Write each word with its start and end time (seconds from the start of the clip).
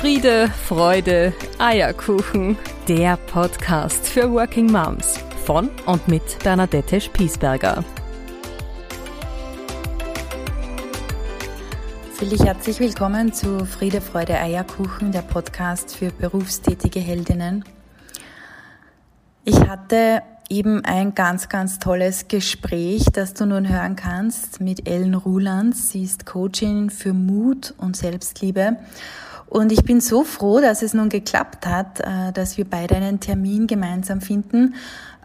Friede, 0.00 0.48
Freude, 0.48 1.34
Eierkuchen. 1.58 2.56
Der 2.88 3.18
Podcast 3.18 4.08
für 4.08 4.32
Working 4.32 4.72
Moms 4.72 5.18
von 5.44 5.68
und 5.84 6.08
mit 6.08 6.22
Bernadette 6.42 7.02
Spiesberger. 7.02 7.84
Natürlich 12.12 12.42
herzlich 12.42 12.80
willkommen 12.80 13.34
zu 13.34 13.66
Friede, 13.66 14.00
Freude, 14.00 14.40
Eierkuchen, 14.40 15.12
der 15.12 15.20
Podcast 15.20 15.94
für 15.94 16.10
berufstätige 16.10 17.00
Heldinnen. 17.00 17.66
Ich 19.44 19.60
hatte 19.68 20.22
eben 20.48 20.82
ein 20.86 21.14
ganz, 21.14 21.50
ganz 21.50 21.78
tolles 21.78 22.26
Gespräch, 22.26 23.04
das 23.12 23.34
du 23.34 23.44
nun 23.44 23.68
hören 23.68 23.96
kannst 23.96 24.62
mit 24.62 24.88
Ellen 24.88 25.14
Rulands. 25.14 25.90
Sie 25.90 26.04
ist 26.04 26.24
Coachin 26.24 26.88
für 26.88 27.12
Mut 27.12 27.74
und 27.76 27.98
Selbstliebe. 27.98 28.78
Und 29.50 29.72
ich 29.72 29.82
bin 29.82 30.00
so 30.00 30.22
froh, 30.22 30.60
dass 30.60 30.80
es 30.80 30.94
nun 30.94 31.08
geklappt 31.08 31.66
hat, 31.66 31.98
äh, 31.98 32.32
dass 32.32 32.56
wir 32.56 32.64
beide 32.64 32.94
einen 32.94 33.18
Termin 33.18 33.66
gemeinsam 33.66 34.20
finden. 34.20 34.76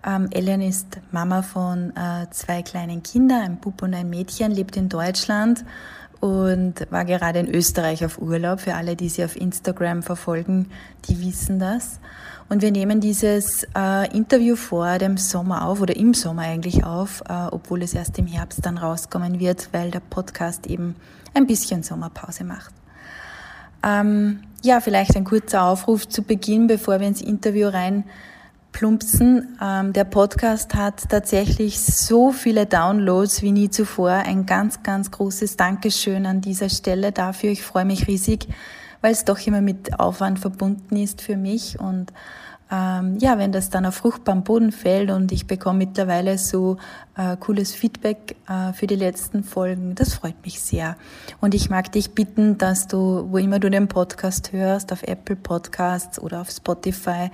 Ähm, 0.03 0.29
Ellen 0.31 0.61
ist 0.61 0.97
Mama 1.11 1.43
von 1.43 1.95
äh, 1.95 2.25
zwei 2.31 2.63
kleinen 2.63 3.03
Kindern, 3.03 3.41
ein 3.41 3.57
Bub 3.57 3.83
und 3.83 3.93
ein 3.93 4.09
Mädchen, 4.09 4.51
lebt 4.51 4.77
in 4.77 4.89
Deutschland 4.89 5.63
und 6.21 6.87
war 6.89 7.05
gerade 7.05 7.37
in 7.37 7.53
Österreich 7.53 8.03
auf 8.03 8.19
Urlaub. 8.19 8.61
Für 8.61 8.73
alle, 8.73 8.95
die 8.95 9.09
sie 9.09 9.23
auf 9.23 9.35
Instagram 9.35 10.01
verfolgen, 10.01 10.71
die 11.07 11.23
wissen 11.23 11.59
das. 11.59 11.99
Und 12.49 12.63
wir 12.63 12.71
nehmen 12.71 13.01
dieses 13.01 13.67
äh, 13.77 14.11
Interview 14.11 14.55
vor 14.55 14.97
dem 14.97 15.17
Sommer 15.17 15.67
auf 15.67 15.81
oder 15.81 15.95
im 15.95 16.15
Sommer 16.15 16.43
eigentlich 16.43 16.83
auf, 16.83 17.23
obwohl 17.27 17.83
es 17.83 17.93
erst 17.93 18.17
im 18.17 18.27
Herbst 18.27 18.65
dann 18.65 18.77
rauskommen 18.77 19.39
wird, 19.39 19.69
weil 19.71 19.91
der 19.91 19.99
Podcast 19.99 20.65
eben 20.67 20.95
ein 21.35 21.47
bisschen 21.47 21.81
Sommerpause 21.83 22.43
macht. 22.43 22.73
Ähm, 23.85 24.39
ja, 24.63 24.79
vielleicht 24.79 25.15
ein 25.15 25.25
kurzer 25.25 25.63
Aufruf 25.63 26.07
zu 26.07 26.23
Beginn, 26.23 26.65
bevor 26.65 26.99
wir 26.99 27.07
ins 27.07 27.21
Interview 27.21 27.67
rein 27.67 28.03
plumpsen. 28.71 29.57
Ähm, 29.61 29.93
der 29.93 30.03
Podcast 30.03 30.73
hat 30.73 31.07
tatsächlich 31.07 31.79
so 31.79 32.31
viele 32.31 32.65
Downloads 32.65 33.41
wie 33.41 33.51
nie 33.51 33.69
zuvor. 33.69 34.09
Ein 34.09 34.45
ganz, 34.45 34.83
ganz 34.83 35.11
großes 35.11 35.55
Dankeschön 35.55 36.25
an 36.25 36.41
dieser 36.41 36.69
Stelle 36.69 37.11
dafür. 37.11 37.51
Ich 37.51 37.63
freue 37.63 37.85
mich 37.85 38.07
riesig, 38.07 38.47
weil 39.01 39.13
es 39.13 39.23
doch 39.23 39.39
immer 39.45 39.61
mit 39.61 39.97
Aufwand 39.99 40.39
verbunden 40.39 40.97
ist 40.97 41.21
für 41.21 41.37
mich 41.37 41.79
und 41.79 42.11
ähm, 42.71 43.17
ja, 43.19 43.37
wenn 43.37 43.51
das 43.51 43.69
dann 43.69 43.85
auf 43.85 43.95
fruchtbaren 43.95 44.43
Boden 44.43 44.71
fällt 44.71 45.11
und 45.11 45.31
ich 45.31 45.45
bekomme 45.45 45.79
mittlerweile 45.79 46.39
so 46.39 46.77
äh, 47.15 47.37
cooles 47.37 47.73
Feedback 47.73 48.35
äh, 48.49 48.73
für 48.73 48.87
die 48.87 48.95
letzten 48.95 49.43
Folgen, 49.43 49.93
das 49.93 50.15
freut 50.15 50.43
mich 50.43 50.59
sehr. 50.59 50.95
Und 51.41 51.53
ich 51.53 51.69
mag 51.69 51.91
dich 51.91 52.11
bitten, 52.11 52.57
dass 52.57 52.87
du, 52.87 53.27
wo 53.29 53.37
immer 53.37 53.59
du 53.59 53.69
den 53.69 53.87
Podcast 53.87 54.51
hörst, 54.51 54.91
auf 54.91 55.03
Apple 55.03 55.35
Podcasts 55.35 56.17
oder 56.17 56.41
auf 56.41 56.49
Spotify, 56.49 57.29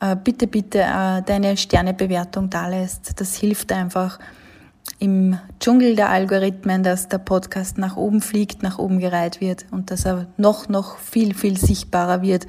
äh, 0.00 0.14
bitte, 0.14 0.46
bitte 0.46 0.80
äh, 0.80 1.22
deine 1.22 1.56
Sternebewertung 1.56 2.50
da 2.50 2.68
lässt. 2.68 3.18
Das 3.18 3.34
hilft 3.34 3.72
einfach 3.72 4.18
im 4.98 5.38
Dschungel 5.58 5.96
der 5.96 6.10
Algorithmen, 6.10 6.82
dass 6.82 7.08
der 7.08 7.18
Podcast 7.18 7.78
nach 7.78 7.96
oben 7.96 8.20
fliegt, 8.20 8.62
nach 8.62 8.78
oben 8.78 8.98
gereiht 8.98 9.40
wird 9.40 9.64
und 9.70 9.90
dass 9.90 10.04
er 10.04 10.26
noch, 10.36 10.68
noch 10.68 10.98
viel, 10.98 11.34
viel 11.34 11.56
sichtbarer 11.56 12.20
wird 12.20 12.46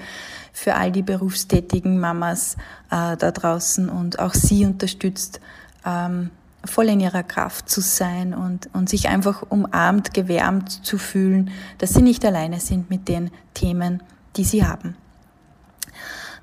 für 0.57 0.73
all 0.73 0.91
die 0.91 1.03
berufstätigen 1.03 1.99
Mamas 1.99 2.55
äh, 2.89 3.15
da 3.15 3.29
draußen 3.31 3.89
und 3.89 4.17
auch 4.17 4.33
sie 4.33 4.65
unterstützt, 4.65 5.39
ähm, 5.85 6.31
voll 6.65 6.89
in 6.89 6.99
ihrer 6.99 7.21
Kraft 7.21 7.69
zu 7.69 7.79
sein 7.79 8.33
und, 8.33 8.67
und 8.73 8.89
sich 8.89 9.07
einfach 9.07 9.43
umarmt, 9.47 10.15
gewärmt 10.15 10.71
zu 10.83 10.97
fühlen, 10.97 11.51
dass 11.77 11.93
sie 11.93 12.01
nicht 12.01 12.25
alleine 12.25 12.59
sind 12.59 12.89
mit 12.89 13.07
den 13.07 13.29
Themen, 13.53 14.01
die 14.35 14.43
sie 14.43 14.65
haben. 14.65 14.97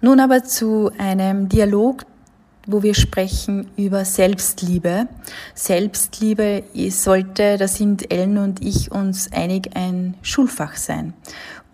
Nun 0.01 0.21
aber 0.21 0.45
zu 0.45 0.93
einem 0.97 1.49
Dialog, 1.49 2.05
wo 2.67 2.83
wir 2.83 2.95
sprechen 2.95 3.69
über 3.77 4.05
Selbstliebe. 4.05 5.09
Selbstliebe 5.55 6.65
sollte, 6.91 7.57
da 7.59 7.69
sind 7.69 8.11
Ellen 8.13 8.39
und 8.39 8.65
ich 8.65 8.91
uns 8.91 9.33
einig, 9.33 9.71
ein 9.75 10.15
Schulfach 10.23 10.77
sein 10.77 11.15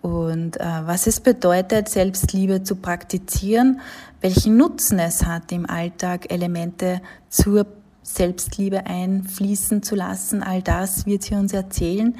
und 0.01 0.59
äh, 0.59 0.63
was 0.63 1.07
es 1.07 1.19
bedeutet, 1.19 1.87
Selbstliebe 1.87 2.63
zu 2.63 2.75
praktizieren, 2.75 3.81
welchen 4.19 4.57
Nutzen 4.57 4.99
es 4.99 5.25
hat, 5.25 5.51
im 5.51 5.69
Alltag 5.69 6.31
Elemente 6.31 7.01
zur 7.29 7.67
Selbstliebe 8.01 8.85
einfließen 8.87 9.83
zu 9.83 9.95
lassen. 9.95 10.41
All 10.41 10.61
das 10.61 11.05
wird 11.05 11.23
sie 11.23 11.35
uns 11.35 11.53
erzählen. 11.53 12.15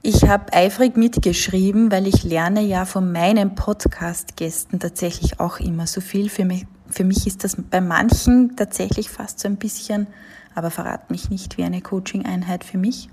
Ich 0.00 0.26
habe 0.26 0.52
eifrig 0.52 0.96
mitgeschrieben, 0.96 1.90
weil 1.90 2.06
ich 2.06 2.22
lerne 2.22 2.62
ja 2.62 2.84
von 2.86 3.12
meinen 3.12 3.54
Podcast-Gästen 3.54 4.78
tatsächlich 4.78 5.40
auch 5.40 5.58
immer 5.60 5.86
so 5.86 6.00
viel. 6.00 6.30
Für 6.30 6.44
mich, 6.44 6.64
für 6.90 7.04
mich 7.04 7.26
ist 7.26 7.44
das 7.44 7.56
bei 7.70 7.80
manchen 7.80 8.56
tatsächlich 8.56 9.10
fast 9.10 9.40
so 9.40 9.48
ein 9.48 9.56
bisschen, 9.56 10.06
aber 10.54 10.70
verrat 10.70 11.10
mich 11.10 11.30
nicht, 11.30 11.58
wie 11.58 11.64
eine 11.64 11.80
Coaching-Einheit 11.80 12.64
für 12.64 12.78
mich. 12.78 13.08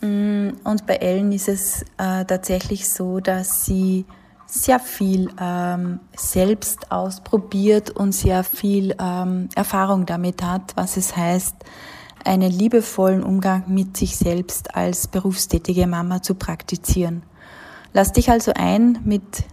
Mm, 0.00 0.50
und 0.64 0.86
bei 0.86 0.96
Ellen 0.96 1.32
ist 1.32 1.48
es 1.48 1.82
äh, 1.98 2.24
tatsächlich 2.24 2.88
so, 2.90 3.20
dass 3.20 3.64
sie 3.64 4.04
sehr 4.46 4.78
viel 4.78 5.30
ähm, 5.40 6.00
selbst 6.16 6.92
ausprobiert 6.92 7.90
und 7.90 8.12
sehr 8.12 8.44
viel 8.44 8.94
ähm, 9.00 9.48
Erfahrung 9.54 10.06
damit 10.06 10.42
hat, 10.42 10.76
was 10.76 10.96
es 10.96 11.16
heißt, 11.16 11.56
einen 12.24 12.50
liebevollen 12.50 13.22
Umgang 13.22 13.64
mit 13.66 13.96
sich 13.96 14.16
selbst 14.16 14.74
als 14.76 15.08
berufstätige 15.08 15.86
Mama 15.86 16.22
zu 16.22 16.34
praktizieren. 16.34 17.22
Lass 17.92 18.12
dich 18.12 18.30
also 18.30 18.52
ein 18.54 18.98
mit 19.04 19.44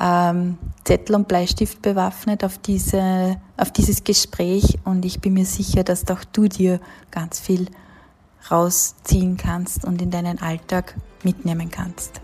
ähm, 0.00 0.58
Zettel 0.84 1.16
und 1.16 1.28
Bleistift 1.28 1.82
bewaffnet 1.82 2.44
auf, 2.44 2.58
diese, 2.58 3.40
auf 3.56 3.70
dieses 3.70 4.04
Gespräch 4.04 4.78
und 4.84 5.04
ich 5.04 5.20
bin 5.20 5.34
mir 5.34 5.46
sicher, 5.46 5.84
dass 5.84 6.08
auch 6.10 6.24
du 6.24 6.48
dir 6.48 6.80
ganz 7.10 7.40
viel 7.40 7.68
rausziehen 8.50 9.36
kannst 9.36 9.84
und 9.84 10.02
in 10.02 10.10
deinen 10.10 10.40
Alltag 10.40 10.96
mitnehmen 11.22 11.70
kannst. 11.70 12.20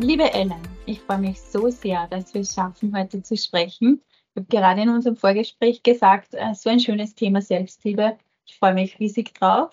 Liebe 0.00 0.32
Ellen, 0.32 0.62
ich 0.86 1.00
freue 1.00 1.18
mich 1.18 1.40
so 1.40 1.70
sehr, 1.70 2.06
dass 2.06 2.32
wir 2.32 2.42
es 2.42 2.54
schaffen, 2.54 2.96
heute 2.96 3.20
zu 3.20 3.36
sprechen. 3.36 4.00
Ich 4.30 4.36
habe 4.36 4.46
gerade 4.46 4.82
in 4.82 4.90
unserem 4.90 5.16
Vorgespräch 5.16 5.82
gesagt, 5.82 6.34
äh, 6.34 6.54
so 6.54 6.70
ein 6.70 6.78
schönes 6.78 7.16
Thema 7.16 7.42
Selbstliebe. 7.42 8.16
Freue 8.58 8.74
mich 8.74 8.98
riesig 8.98 9.34
drauf. 9.34 9.70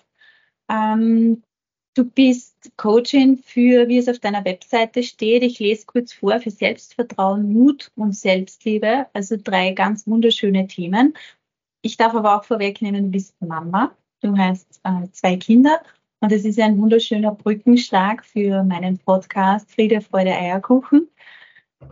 Ähm, 0.68 1.42
Du 1.96 2.04
bist 2.04 2.72
Coachin 2.76 3.38
für, 3.38 3.88
wie 3.88 3.96
es 3.96 4.06
auf 4.06 4.18
deiner 4.18 4.44
Webseite 4.44 5.02
steht. 5.02 5.42
Ich 5.42 5.58
lese 5.58 5.86
kurz 5.86 6.12
vor, 6.12 6.38
für 6.40 6.50
Selbstvertrauen, 6.50 7.50
Mut 7.50 7.90
und 7.96 8.14
Selbstliebe. 8.14 9.06
Also 9.14 9.38
drei 9.42 9.72
ganz 9.72 10.06
wunderschöne 10.06 10.66
Themen. 10.66 11.14
Ich 11.80 11.96
darf 11.96 12.14
aber 12.14 12.36
auch 12.36 12.44
vorwegnehmen, 12.44 13.04
du 13.04 13.10
bist 13.12 13.34
Mama. 13.40 13.96
Du 14.20 14.36
hast 14.36 14.78
äh, 14.84 15.08
zwei 15.12 15.38
Kinder. 15.38 15.80
Und 16.20 16.32
es 16.32 16.44
ist 16.44 16.60
ein 16.60 16.78
wunderschöner 16.78 17.34
Brückenschlag 17.34 18.26
für 18.26 18.62
meinen 18.62 18.98
Podcast 18.98 19.72
Friede, 19.72 20.02
Freude, 20.02 20.32
Eierkuchen. 20.32 21.08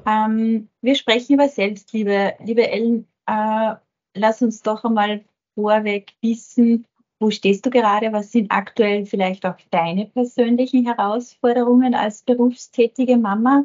Ähm, 0.04 0.68
wir 0.82 0.96
sprechen 0.96 1.36
über 1.36 1.48
Selbstliebe. 1.48 2.34
Liebe 2.44 2.68
Ellen, 2.70 3.08
äh, 3.24 3.74
lass 4.14 4.42
uns 4.42 4.60
doch 4.60 4.84
einmal 4.84 5.24
vorweg 5.54 6.14
wissen, 6.20 6.86
wo 7.20 7.30
stehst 7.30 7.64
du 7.64 7.70
gerade? 7.70 8.12
Was 8.12 8.32
sind 8.32 8.50
aktuell 8.50 9.06
vielleicht 9.06 9.46
auch 9.46 9.56
deine 9.70 10.06
persönlichen 10.06 10.84
Herausforderungen 10.84 11.94
als 11.94 12.22
berufstätige 12.22 13.16
Mama? 13.16 13.64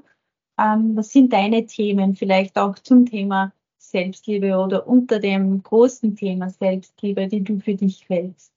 Ähm, 0.60 0.96
was 0.96 1.12
sind 1.12 1.34
deine 1.34 1.66
Themen 1.66 2.16
vielleicht 2.16 2.58
auch 2.58 2.78
zum 2.80 3.06
Thema 3.06 3.54
Selbstliebe 3.78 4.58
oder 4.58 4.88
unter 4.88 5.20
dem 5.20 5.64
großen 5.64 6.16
Thema 6.16 6.50
Selbstliebe, 6.50 7.28
die 7.28 7.44
du 7.44 7.60
für 7.60 7.76
dich 7.76 8.08
hältst? 8.08 8.54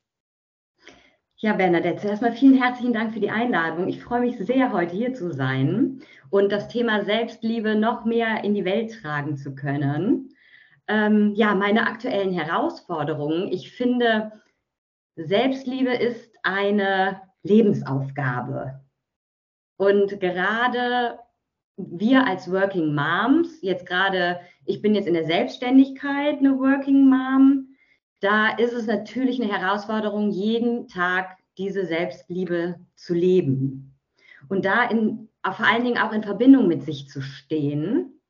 Ja, 1.37 1.55
Bernadette, 1.55 2.07
erstmal 2.07 2.35
vielen 2.35 2.63
herzlichen 2.63 2.93
Dank 2.93 3.15
für 3.15 3.21
die 3.21 3.31
Einladung. 3.31 3.89
Ich 3.89 4.01
freue 4.01 4.21
mich 4.21 4.37
sehr, 4.39 4.73
heute 4.73 4.95
hier 4.95 5.15
zu 5.15 5.33
sein 5.33 6.01
und 6.31 6.53
das 6.53 6.69
Thema 6.69 7.05
Selbstliebe 7.05 7.75
noch 7.75 8.05
mehr 8.05 8.45
in 8.45 8.55
die 8.55 8.65
Welt 8.65 8.93
tragen 9.01 9.37
zu 9.37 9.55
können. 9.55 10.32
Ähm, 10.89 11.33
ja, 11.35 11.55
meine 11.55 11.87
aktuellen 11.87 12.33
Herausforderungen. 12.33 13.53
Ich 13.53 13.73
finde, 13.73 14.33
Selbstliebe 15.17 15.95
ist 15.95 16.37
eine 16.43 17.23
Lebensaufgabe. 17.43 18.81
Und 19.77 20.21
gerade 20.21 21.19
wir 21.77 22.27
als 22.27 22.51
Working 22.51 22.95
Moms, 22.95 23.61
jetzt 23.63 23.87
gerade, 23.87 24.41
ich 24.65 24.83
bin 24.83 24.95
jetzt 24.95 25.09
in 25.09 25.15
der 25.15 25.27
Selbstständigkeit 25.27 26.39
eine 26.39 26.59
Working 26.59 27.09
Mom, 27.09 27.69
da 28.21 28.57
ist 28.57 28.73
es 28.73 28.87
natürlich 28.87 29.43
eine 29.43 29.53
Herausforderung, 29.53 30.31
jeden 30.31 30.87
Tag 30.87 31.39
diese 31.59 31.87
Selbstliebe 31.87 32.79
zu 32.95 33.15
leben. 33.15 33.99
Und 34.49 34.65
da 34.65 34.85
in, 34.85 35.29
vor 35.43 35.67
allen 35.67 35.85
Dingen 35.85 35.99
auch 35.99 36.13
in 36.13 36.23
Verbindung 36.23 36.69
mit 36.69 36.85
sich 36.85 37.09
zu 37.09 37.21
stehen. 37.21 38.21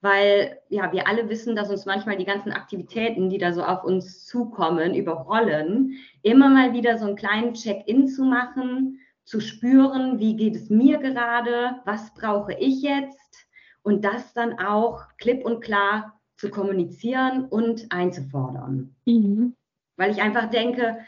Weil 0.00 0.58
ja, 0.68 0.92
wir 0.92 1.06
alle 1.06 1.28
wissen, 1.28 1.54
dass 1.54 1.70
uns 1.70 1.86
manchmal 1.86 2.16
die 2.16 2.24
ganzen 2.24 2.52
Aktivitäten, 2.52 3.28
die 3.28 3.38
da 3.38 3.52
so 3.52 3.62
auf 3.62 3.84
uns 3.84 4.26
zukommen, 4.26 4.94
überrollen, 4.94 5.96
immer 6.22 6.48
mal 6.48 6.72
wieder 6.72 6.98
so 6.98 7.06
einen 7.06 7.16
kleinen 7.16 7.54
Check-in 7.54 8.08
zu 8.08 8.24
machen, 8.24 9.00
zu 9.24 9.40
spüren, 9.40 10.18
wie 10.18 10.36
geht 10.36 10.56
es 10.56 10.70
mir 10.70 10.98
gerade, 10.98 11.80
was 11.84 12.14
brauche 12.14 12.54
ich 12.54 12.82
jetzt 12.82 13.46
und 13.82 14.04
das 14.04 14.32
dann 14.32 14.58
auch 14.58 15.02
klipp 15.18 15.44
und 15.44 15.60
klar 15.60 16.20
zu 16.36 16.50
kommunizieren 16.50 17.44
und 17.44 17.92
einzufordern. 17.92 18.96
Mhm. 19.04 19.54
Weil 19.96 20.10
ich 20.10 20.22
einfach 20.22 20.48
denke, 20.48 20.98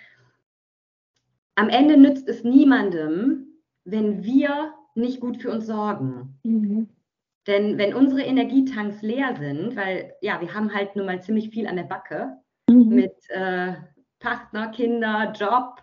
am 1.55 1.69
Ende 1.69 1.97
nützt 1.97 2.29
es 2.29 2.45
niemandem, 2.45 3.47
wenn 3.85 4.23
wir 4.23 4.75
nicht 4.95 5.21
gut 5.21 5.41
für 5.41 5.51
uns 5.51 5.67
sorgen. 5.67 6.39
Mhm. 6.45 6.89
Denn 7.47 7.77
wenn 7.77 7.95
unsere 7.95 8.23
Energietanks 8.23 9.03
leer 9.03 9.35
sind, 9.37 9.75
weil 9.77 10.15
ja, 10.21 10.41
wir 10.41 10.55
haben 10.55 10.73
halt 10.73 10.95
nun 10.95 11.07
mal 11.07 11.21
ziemlich 11.21 11.51
viel 11.51 11.67
an 11.67 11.77
der 11.77 11.85
Backe 11.85 12.37
mhm. 12.69 12.89
mit 12.89 13.17
äh, 13.31 13.75
Partner, 14.21 14.69
Kinder, 14.69 15.33
Job, 15.35 15.83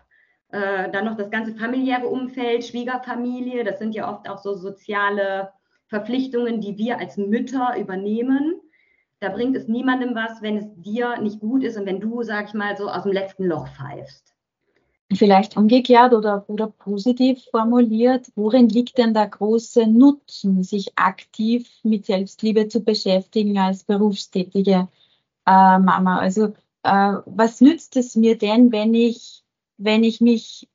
äh, 0.52 0.90
dann 0.90 1.04
noch 1.04 1.16
das 1.16 1.30
ganze 1.30 1.54
familiäre 1.54 2.08
Umfeld, 2.08 2.64
Schwiegerfamilie, 2.64 3.62
das 3.62 3.78
sind 3.78 3.94
ja 3.94 4.10
oft 4.10 4.28
auch 4.28 4.38
so 4.38 4.54
soziale 4.54 5.52
Verpflichtungen, 5.88 6.60
die 6.60 6.78
wir 6.78 6.98
als 6.98 7.16
Mütter 7.16 7.76
übernehmen. 7.78 8.54
Da 9.20 9.28
bringt 9.28 9.54
es 9.56 9.68
niemandem 9.68 10.14
was, 10.14 10.40
wenn 10.40 10.56
es 10.56 10.66
dir 10.76 11.20
nicht 11.20 11.40
gut 11.40 11.62
ist 11.62 11.76
und 11.76 11.84
wenn 11.84 12.00
du, 12.00 12.22
sag 12.22 12.48
ich 12.48 12.54
mal, 12.54 12.76
so 12.76 12.88
aus 12.88 13.02
dem 13.02 13.12
letzten 13.12 13.44
Loch 13.44 13.68
pfeifst. 13.68 14.34
Vielleicht 15.12 15.56
umgekehrt 15.56 16.14
oder, 16.14 16.44
oder 16.48 16.68
positiv 16.68 17.42
formuliert, 17.50 18.30
worin 18.36 18.68
liegt 18.68 18.96
denn 18.96 19.12
der 19.12 19.26
große 19.26 19.86
Nutzen, 19.86 20.62
sich 20.62 20.96
aktiv 20.96 21.68
mit 21.82 22.06
Selbstliebe 22.06 22.68
zu 22.68 22.80
beschäftigen 22.80 23.58
als 23.58 23.82
berufstätige 23.82 24.88
äh, 25.46 25.78
Mama? 25.78 26.20
Also 26.20 26.54
äh, 26.84 27.14
was 27.26 27.60
nützt 27.60 27.96
es 27.96 28.14
mir 28.14 28.38
denn, 28.38 28.70
wenn 28.70 28.94
ich, 28.94 29.42
wenn 29.78 30.04
ich 30.04 30.20
mich 30.20 30.68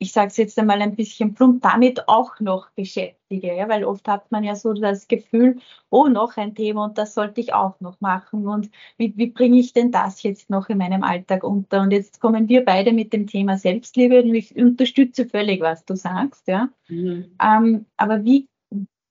ich 0.00 0.12
sage 0.12 0.28
es 0.28 0.36
jetzt 0.36 0.58
einmal 0.58 0.80
ein 0.80 0.94
bisschen 0.94 1.34
plump, 1.34 1.62
damit 1.62 2.08
auch 2.08 2.38
noch 2.40 2.70
beschäftige. 2.70 3.54
Ja? 3.54 3.68
Weil 3.68 3.84
oft 3.84 4.06
hat 4.06 4.30
man 4.30 4.44
ja 4.44 4.54
so 4.54 4.72
das 4.72 5.08
Gefühl, 5.08 5.58
oh, 5.90 6.06
noch 6.06 6.36
ein 6.36 6.54
Thema 6.54 6.84
und 6.84 6.98
das 6.98 7.14
sollte 7.14 7.40
ich 7.40 7.52
auch 7.52 7.80
noch 7.80 8.00
machen. 8.00 8.46
Und 8.46 8.70
wie, 8.96 9.12
wie 9.16 9.26
bringe 9.26 9.58
ich 9.58 9.72
denn 9.72 9.90
das 9.90 10.22
jetzt 10.22 10.50
noch 10.50 10.68
in 10.68 10.78
meinem 10.78 11.02
Alltag 11.02 11.42
unter? 11.42 11.82
Und 11.82 11.90
jetzt 11.90 12.20
kommen 12.20 12.48
wir 12.48 12.64
beide 12.64 12.92
mit 12.92 13.12
dem 13.12 13.26
Thema 13.26 13.58
Selbstliebe 13.58 14.22
und 14.22 14.34
ich 14.34 14.54
unterstütze 14.56 15.26
völlig, 15.26 15.60
was 15.60 15.84
du 15.84 15.96
sagst. 15.96 16.46
Ja? 16.46 16.68
Mhm. 16.88 17.36
Ähm, 17.42 17.86
aber 17.96 18.24
wie, 18.24 18.46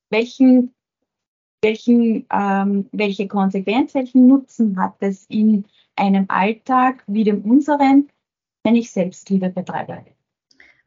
welchen, 0.09 0.73
welchen, 1.61 2.25
ähm, 2.31 2.87
welche 2.93 3.27
Konsequenz, 3.27 3.93
welchen 3.93 4.27
Nutzen 4.27 4.79
hat 4.79 4.95
es 5.01 5.25
in 5.25 5.65
einem 5.97 6.25
Alltag 6.29 7.03
wie 7.07 7.25
dem 7.25 7.41
unseren, 7.41 8.07
wenn 8.63 8.75
ich 8.75 8.91
Selbstliebe 8.91 9.49
betreibe? 9.49 10.05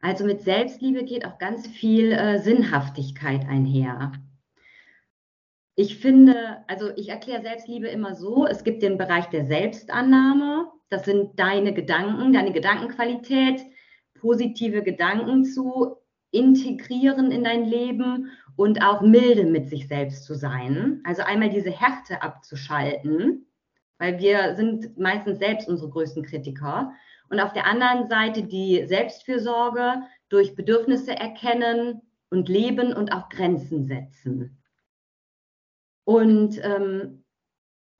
Also 0.01 0.25
mit 0.25 0.41
Selbstliebe 0.41 1.03
geht 1.03 1.25
auch 1.25 1.37
ganz 1.37 1.67
viel 1.67 2.11
äh, 2.11 2.39
Sinnhaftigkeit 2.39 3.47
einher. 3.47 4.11
Ich 5.75 5.99
finde, 5.99 6.63
also 6.67 6.89
ich 6.95 7.09
erkläre 7.09 7.41
Selbstliebe 7.41 7.87
immer 7.87 8.15
so, 8.15 8.45
es 8.45 8.63
gibt 8.63 8.81
den 8.83 8.97
Bereich 8.97 9.27
der 9.27 9.45
Selbstannahme, 9.45 10.67
das 10.89 11.05
sind 11.05 11.39
deine 11.39 11.73
Gedanken, 11.73 12.33
deine 12.33 12.51
Gedankenqualität, 12.51 13.61
positive 14.19 14.83
Gedanken 14.83 15.45
zu 15.45 15.95
integrieren 16.31 17.31
in 17.31 17.43
dein 17.43 17.65
Leben 17.65 18.31
und 18.55 18.83
auch 18.83 19.01
milde 19.01 19.45
mit 19.45 19.69
sich 19.69 19.87
selbst 19.87 20.25
zu 20.25 20.33
sein. 20.33 21.01
Also 21.03 21.21
einmal 21.23 21.49
diese 21.49 21.71
Härte 21.71 22.21
abzuschalten, 22.21 23.47
weil 23.97 24.19
wir 24.19 24.55
sind 24.55 24.97
meistens 24.97 25.39
selbst 25.39 25.69
unsere 25.69 25.89
größten 25.89 26.23
Kritiker 26.23 26.93
und 27.31 27.39
auf 27.39 27.53
der 27.53 27.65
anderen 27.65 28.07
Seite 28.07 28.43
die 28.43 28.85
Selbstfürsorge 28.85 30.03
durch 30.27 30.53
Bedürfnisse 30.55 31.15
erkennen 31.15 32.01
und 32.29 32.49
leben 32.49 32.93
und 32.93 33.13
auch 33.13 33.29
Grenzen 33.29 33.85
setzen. 33.85 34.61
Und 36.03 36.59
ähm, 36.61 37.23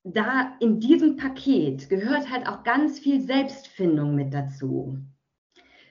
da 0.03 0.57
in 0.59 0.81
diesem 0.81 1.15
Paket 1.15 1.89
gehört 1.89 2.29
halt 2.29 2.45
auch 2.45 2.63
ganz 2.63 2.99
viel 2.99 3.21
Selbstfindung 3.21 4.15
mit 4.15 4.33
dazu. 4.33 4.97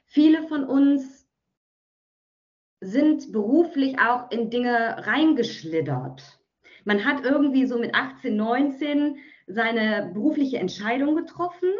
Viele 0.04 0.46
von 0.46 0.64
uns 0.64 1.26
sind 2.82 3.32
beruflich 3.32 3.98
auch 3.98 4.30
in 4.30 4.50
Dinge 4.50 5.06
reingeschlittert. 5.06 6.40
Man 6.84 7.04
hat 7.06 7.24
irgendwie 7.24 7.66
so 7.66 7.78
mit 7.78 7.94
18, 7.94 8.36
19 8.36 9.16
seine 9.46 10.10
berufliche 10.12 10.58
Entscheidung 10.58 11.16
getroffen 11.16 11.70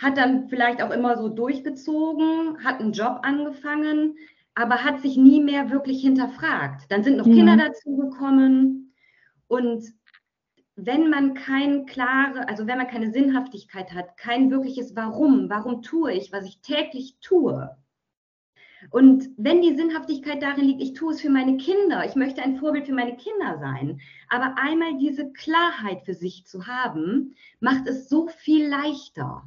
hat 0.00 0.16
dann 0.16 0.48
vielleicht 0.48 0.82
auch 0.82 0.90
immer 0.90 1.18
so 1.18 1.28
durchgezogen, 1.28 2.64
hat 2.64 2.80
einen 2.80 2.92
Job 2.92 3.20
angefangen, 3.22 4.16
aber 4.54 4.82
hat 4.84 5.00
sich 5.00 5.16
nie 5.16 5.42
mehr 5.42 5.70
wirklich 5.70 6.00
hinterfragt. 6.00 6.90
Dann 6.90 7.04
sind 7.04 7.18
noch 7.18 7.26
ja. 7.26 7.34
Kinder 7.34 7.56
dazugekommen 7.56 8.94
und 9.46 9.84
wenn 10.76 11.10
man 11.10 11.34
kein 11.34 11.84
klare, 11.84 12.48
also 12.48 12.66
wenn 12.66 12.78
man 12.78 12.86
keine 12.86 13.12
Sinnhaftigkeit 13.12 13.92
hat, 13.92 14.16
kein 14.16 14.50
wirkliches 14.50 14.96
Warum, 14.96 15.50
warum 15.50 15.82
tue 15.82 16.12
ich, 16.12 16.32
was 16.32 16.46
ich 16.46 16.62
täglich 16.62 17.16
tue. 17.20 17.76
Und 18.90 19.28
wenn 19.36 19.60
die 19.60 19.76
Sinnhaftigkeit 19.76 20.42
darin 20.42 20.64
liegt, 20.64 20.80
ich 20.80 20.94
tue 20.94 21.12
es 21.12 21.20
für 21.20 21.28
meine 21.28 21.58
Kinder, 21.58 22.06
ich 22.06 22.14
möchte 22.14 22.42
ein 22.42 22.56
Vorbild 22.56 22.86
für 22.86 22.94
meine 22.94 23.16
Kinder 23.16 23.58
sein, 23.58 24.00
aber 24.30 24.54
einmal 24.56 24.96
diese 24.96 25.30
Klarheit 25.32 26.02
für 26.06 26.14
sich 26.14 26.46
zu 26.46 26.66
haben, 26.66 27.34
macht 27.60 27.86
es 27.86 28.08
so 28.08 28.28
viel 28.28 28.66
leichter. 28.66 29.46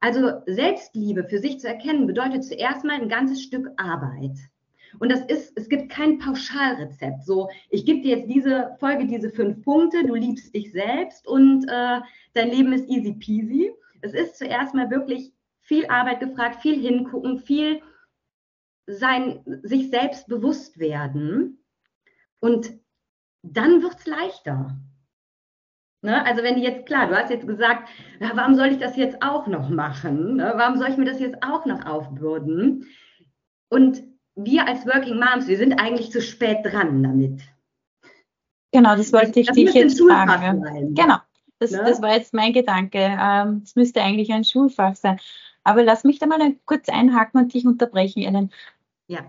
Also 0.00 0.42
Selbstliebe 0.46 1.24
für 1.24 1.38
sich 1.38 1.58
zu 1.58 1.68
erkennen, 1.68 2.06
bedeutet 2.06 2.44
zuerst 2.44 2.84
mal 2.84 3.00
ein 3.00 3.08
ganzes 3.08 3.42
Stück 3.42 3.68
Arbeit. 3.76 4.38
Und 5.00 5.10
das 5.12 5.20
ist, 5.26 5.52
es 5.56 5.68
gibt 5.68 5.90
kein 5.90 6.18
Pauschalrezept. 6.18 7.24
So, 7.24 7.48
ich 7.70 7.84
gebe 7.84 8.02
dir 8.02 8.18
jetzt 8.18 8.28
diese 8.28 8.76
Folge, 8.78 9.06
diese 9.06 9.30
fünf 9.30 9.62
Punkte, 9.62 10.04
du 10.04 10.14
liebst 10.14 10.54
dich 10.54 10.72
selbst 10.72 11.26
und 11.26 11.64
äh, 11.64 12.00
dein 12.32 12.50
Leben 12.50 12.72
ist 12.72 12.88
easy 12.88 13.12
peasy. 13.12 13.72
Es 14.00 14.14
ist 14.14 14.38
zuerst 14.38 14.74
mal 14.74 14.90
wirklich 14.90 15.32
viel 15.60 15.86
Arbeit 15.86 16.20
gefragt, 16.20 16.62
viel 16.62 16.80
hingucken, 16.80 17.38
viel 17.38 17.82
sein, 18.86 19.40
sich 19.62 19.90
selbst 19.90 20.26
bewusst 20.28 20.78
werden. 20.78 21.62
Und 22.40 22.72
dann 23.42 23.82
wird 23.82 23.96
es 23.98 24.06
leichter. 24.06 24.78
Ne? 26.02 26.24
Also 26.24 26.42
wenn 26.42 26.56
die 26.56 26.62
jetzt, 26.62 26.86
klar, 26.86 27.08
du 27.08 27.16
hast 27.16 27.30
jetzt 27.30 27.46
gesagt, 27.46 27.88
ja, 28.20 28.30
warum 28.34 28.54
soll 28.54 28.68
ich 28.68 28.78
das 28.78 28.96
jetzt 28.96 29.20
auch 29.22 29.46
noch 29.46 29.68
machen? 29.68 30.36
Ne? 30.36 30.52
Warum 30.56 30.78
soll 30.78 30.90
ich 30.90 30.96
mir 30.96 31.04
das 31.04 31.18
jetzt 31.18 31.42
auch 31.42 31.66
noch 31.66 31.84
aufbürden? 31.86 32.86
Und 33.68 34.02
wir 34.36 34.66
als 34.66 34.86
Working 34.86 35.18
Moms, 35.18 35.48
wir 35.48 35.56
sind 35.56 35.74
eigentlich 35.74 36.12
zu 36.12 36.22
spät 36.22 36.58
dran 36.62 37.02
damit. 37.02 37.42
Genau, 38.72 38.96
das 38.96 39.12
wollte 39.12 39.40
ich 39.40 39.46
das 39.46 39.56
dich 39.56 39.72
jetzt 39.74 40.00
fragen. 40.00 40.62
Sein. 40.62 40.94
Genau, 40.94 41.16
das, 41.58 41.72
ne? 41.72 41.82
das 41.84 42.00
war 42.00 42.14
jetzt 42.14 42.32
mein 42.32 42.52
Gedanke. 42.52 42.98
Ähm, 42.98 43.62
es 43.64 43.74
müsste 43.74 44.02
eigentlich 44.02 44.32
ein 44.32 44.44
Schulfach 44.44 44.94
sein. 44.94 45.18
Aber 45.64 45.82
lass 45.82 46.04
mich 46.04 46.18
da 46.18 46.26
mal 46.26 46.54
kurz 46.64 46.88
einhaken 46.88 47.40
und 47.40 47.54
dich 47.54 47.66
unterbrechen, 47.66 48.22
Ellen. 48.22 48.50
Ja. 49.08 49.20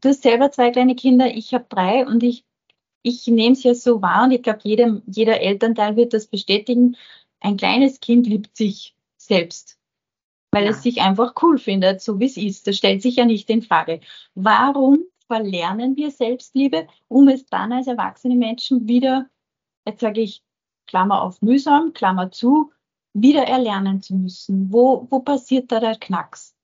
Du 0.00 0.10
hast 0.10 0.22
selber 0.22 0.50
zwei 0.50 0.70
kleine 0.70 0.94
Kinder, 0.94 1.26
ich 1.26 1.54
habe 1.54 1.66
drei 1.68 2.06
und 2.06 2.22
ich 2.22 2.44
ich 3.04 3.26
nehme 3.26 3.52
es 3.52 3.62
ja 3.62 3.74
so 3.74 4.00
wahr 4.00 4.24
und 4.24 4.30
ich 4.32 4.42
glaube, 4.42 4.60
jeder, 4.62 5.02
jeder 5.06 5.40
Elternteil 5.40 5.94
wird 5.94 6.14
das 6.14 6.26
bestätigen. 6.26 6.96
Ein 7.38 7.58
kleines 7.58 8.00
Kind 8.00 8.26
liebt 8.26 8.56
sich 8.56 8.96
selbst, 9.18 9.78
weil 10.50 10.64
ja. 10.64 10.70
es 10.70 10.82
sich 10.82 11.02
einfach 11.02 11.34
cool 11.42 11.58
findet, 11.58 12.00
so 12.00 12.18
wie 12.18 12.24
es 12.24 12.38
ist. 12.38 12.66
Das 12.66 12.78
stellt 12.78 13.02
sich 13.02 13.16
ja 13.16 13.26
nicht 13.26 13.50
in 13.50 13.60
Frage. 13.60 14.00
Warum 14.34 15.04
verlernen 15.26 15.96
wir 15.96 16.10
Selbstliebe, 16.10 16.88
um 17.08 17.28
es 17.28 17.44
dann 17.44 17.72
als 17.72 17.86
erwachsene 17.86 18.36
Menschen 18.36 18.88
wieder, 18.88 19.28
jetzt 19.86 20.00
sage 20.00 20.22
ich 20.22 20.42
Klammer 20.86 21.22
auf 21.22 21.42
mühsam, 21.42 21.92
Klammer 21.92 22.30
zu, 22.30 22.72
wieder 23.12 23.42
erlernen 23.42 24.00
zu 24.00 24.14
müssen? 24.14 24.72
Wo, 24.72 25.06
wo 25.10 25.20
passiert 25.20 25.70
da 25.70 25.78
der 25.78 25.96
Knacks? 25.96 26.56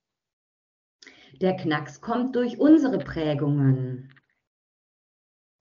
Der 1.43 1.55
Knacks 1.55 2.01
kommt 2.01 2.35
durch 2.35 2.59
unsere 2.59 2.99
Prägungen. 2.99 4.15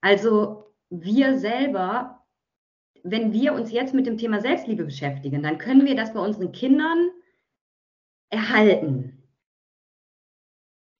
Also 0.01 0.68
wir 0.89 1.37
selber, 1.37 2.25
wenn 3.03 3.31
wir 3.31 3.53
uns 3.53 3.71
jetzt 3.71 3.93
mit 3.93 4.07
dem 4.07 4.17
Thema 4.17 4.41
Selbstliebe 4.41 4.83
beschäftigen, 4.83 5.43
dann 5.43 5.57
können 5.57 5.85
wir 5.85 5.95
das 5.95 6.13
bei 6.13 6.19
unseren 6.19 6.51
Kindern 6.51 7.09
erhalten. 8.29 9.23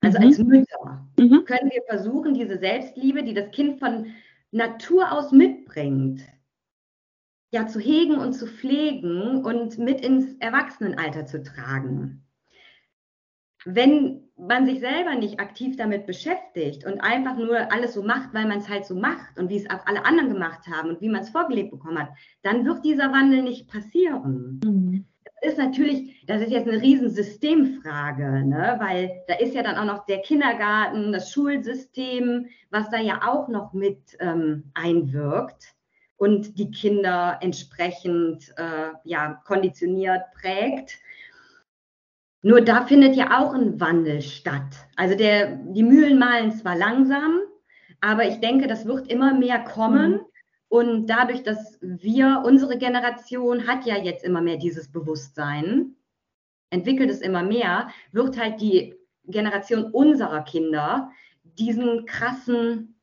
Also 0.02 0.20
mhm. 0.20 0.26
als 0.26 0.38
Mütter 0.38 1.08
mhm. 1.18 1.46
können 1.46 1.72
wir 1.72 1.84
versuchen, 1.88 2.34
diese 2.34 2.58
Selbstliebe, 2.58 3.24
die 3.24 3.34
das 3.34 3.52
Kind 3.52 3.80
von 3.80 4.14
Natur 4.52 5.12
aus 5.12 5.32
mitbringt, 5.32 6.22
ja 7.52 7.68
zu 7.68 7.80
hegen 7.80 8.18
und 8.18 8.34
zu 8.34 8.48
pflegen 8.48 9.44
und 9.44 9.78
mit 9.78 10.02
ins 10.02 10.36
Erwachsenenalter 10.40 11.26
zu 11.26 11.44
tragen. 11.44 12.26
Wenn 13.66 14.29
man 14.40 14.66
sich 14.66 14.80
selber 14.80 15.16
nicht 15.16 15.40
aktiv 15.40 15.76
damit 15.76 16.06
beschäftigt 16.06 16.86
und 16.86 17.02
einfach 17.02 17.36
nur 17.36 17.72
alles 17.72 17.94
so 17.94 18.04
macht, 18.04 18.34
weil 18.34 18.48
man 18.48 18.60
es 18.60 18.70
halt 18.70 18.86
so 18.86 18.96
macht 18.96 19.38
und 19.38 19.50
wie 19.50 19.58
es 19.58 19.70
auch 19.70 19.86
alle 19.86 20.06
anderen 20.06 20.34
gemacht 20.34 20.68
haben 20.68 20.90
und 20.90 21.02
wie 21.02 21.10
man 21.10 21.22
es 21.22 21.30
vorgelebt 21.30 21.72
bekommen 21.72 22.00
hat, 22.00 22.10
dann 22.42 22.66
wird 22.66 22.86
dieser 22.86 23.12
Wandel 23.12 23.44
nicht 23.44 23.68
passieren. 23.68 24.60
Mhm. 24.64 25.06
Das 25.42 25.54
ist 25.54 25.58
natürlich, 25.58 26.26
das 26.26 26.42
ist 26.42 26.52
jetzt 26.52 26.68
eine 26.68 26.82
riesen 26.82 27.10
Systemfrage, 27.10 28.46
ne? 28.46 28.76
weil 28.80 29.24
da 29.28 29.36
ist 29.36 29.54
ja 29.54 29.64
dann 29.64 29.78
auch 29.78 29.86
noch 29.86 30.06
der 30.06 30.20
Kindergarten, 30.20 31.12
das 31.12 31.32
Schulsystem, 31.32 32.48
was 32.72 32.90
da 32.90 33.00
ja 33.00 33.22
auch 33.28 33.48
noch 33.48 33.74
mit 33.74 34.18
ähm, 34.20 34.72
einwirkt 34.74 35.76
und 36.18 36.58
die 36.60 36.72
Kinder 36.72 37.38
entsprechend 37.42 38.54
äh, 38.58 38.92
ja, 39.06 39.42
konditioniert 39.46 40.24
prägt. 40.34 41.00
Nur 42.42 42.62
da 42.62 42.86
findet 42.86 43.16
ja 43.16 43.40
auch 43.40 43.54
ein 43.54 43.80
Wandel 43.80 44.22
statt. 44.22 44.88
Also 44.96 45.16
der, 45.16 45.58
die 45.58 45.84
Mühlen 45.84 46.18
malen 46.18 46.52
zwar 46.52 46.76
langsam, 46.76 47.40
aber 48.02 48.28
ich 48.28 48.40
denke, 48.40 48.68
das 48.68 48.86
wird 48.86 49.08
immer 49.12 49.34
mehr 49.34 49.60
kommen. 49.60 50.14
Mhm. 50.14 50.20
Und 50.70 51.08
dadurch, 51.08 51.44
dass 51.44 51.80
wir, 51.82 52.44
unsere 52.46 52.78
Generation 52.78 53.68
hat 53.68 53.86
ja 53.86 53.98
jetzt 53.98 54.24
immer 54.24 54.40
mehr 54.40 54.58
dieses 54.58 54.92
Bewusstsein, 54.92 55.96
entwickelt 56.70 57.10
es 57.10 57.22
immer 57.22 57.44
mehr, 57.44 57.90
wird 58.12 58.40
halt 58.40 58.62
die 58.62 58.96
Generation 59.26 59.86
unserer 59.86 60.44
Kinder 60.44 61.12
diesen 61.44 62.06
krassen, 62.06 62.96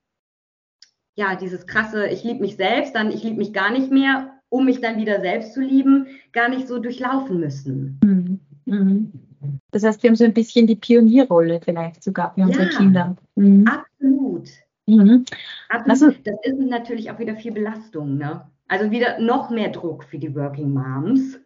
ja, 1.14 1.35
dieses 1.35 1.66
krasse, 1.66 2.07
ich 2.07 2.25
liebe 2.25 2.40
mich 2.40 2.57
selbst, 2.57 2.95
dann 2.95 3.11
ich 3.11 3.23
liebe 3.23 3.37
mich 3.37 3.52
gar 3.52 3.71
nicht 3.71 3.90
mehr, 3.90 4.40
um 4.49 4.64
mich 4.64 4.81
dann 4.81 4.99
wieder 4.99 5.21
selbst 5.21 5.52
zu 5.52 5.61
lieben, 5.61 6.07
gar 6.33 6.49
nicht 6.49 6.69
so 6.69 6.78
durchlaufen 6.78 7.40
müssen. 7.40 7.99
Mhm. 8.02 8.40
Mhm. 8.64 9.25
Das 9.70 9.84
heißt, 9.84 10.02
wir 10.02 10.10
haben 10.10 10.16
so 10.16 10.24
ein 10.24 10.34
bisschen 10.34 10.66
die 10.66 10.76
Pionierrolle 10.76 11.60
vielleicht 11.60 12.02
sogar 12.02 12.34
für 12.34 12.42
unsere 12.42 12.64
ja, 12.64 12.78
Kinder. 12.78 13.16
Mhm. 13.34 13.66
Absolut. 13.66 14.48
Mhm. 14.86 15.24
absolut. 15.68 15.90
Also, 15.90 16.10
das 16.24 16.36
ist 16.44 16.58
natürlich 16.58 17.10
auch 17.10 17.18
wieder 17.18 17.36
viel 17.36 17.52
Belastung. 17.52 18.16
Ne? 18.16 18.46
Also 18.68 18.90
wieder 18.90 19.18
noch 19.18 19.50
mehr 19.50 19.70
Druck 19.70 20.04
für 20.04 20.18
die 20.18 20.34
Working 20.34 20.72
Moms. 20.72 21.38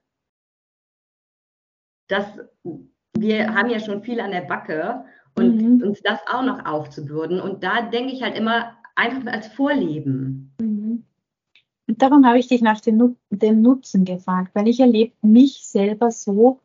Das, 2.09 2.26
wir 3.16 3.54
haben 3.54 3.71
ja 3.71 3.78
schon 3.78 4.02
viel 4.02 4.21
an 4.21 4.33
der 4.33 4.42
Backe 4.42 5.04
und 5.37 5.57
mhm. 5.57 5.83
uns 5.83 6.02
das 6.02 6.19
auch 6.26 6.42
noch 6.42 6.64
aufzubürden. 6.66 7.40
Und 7.40 7.62
da 7.62 7.83
denke 7.83 8.12
ich 8.12 8.23
halt 8.23 8.37
immer 8.37 8.76
einfach 8.97 9.33
als 9.33 9.49
Vorleben. 9.49 10.52
Mhm. 10.61 11.04
Und 11.87 12.02
darum 12.02 12.26
habe 12.26 12.38
ich 12.38 12.49
dich 12.49 12.62
nach 12.62 12.80
dem, 12.80 13.16
dem 13.30 13.62
Nutzen 13.62 14.04
gefragt, 14.04 14.54
weil 14.54 14.69
ich 14.69 14.80
erlebe 14.80 15.12
mich 15.23 15.66
selber 15.66 16.11
so, 16.11 16.61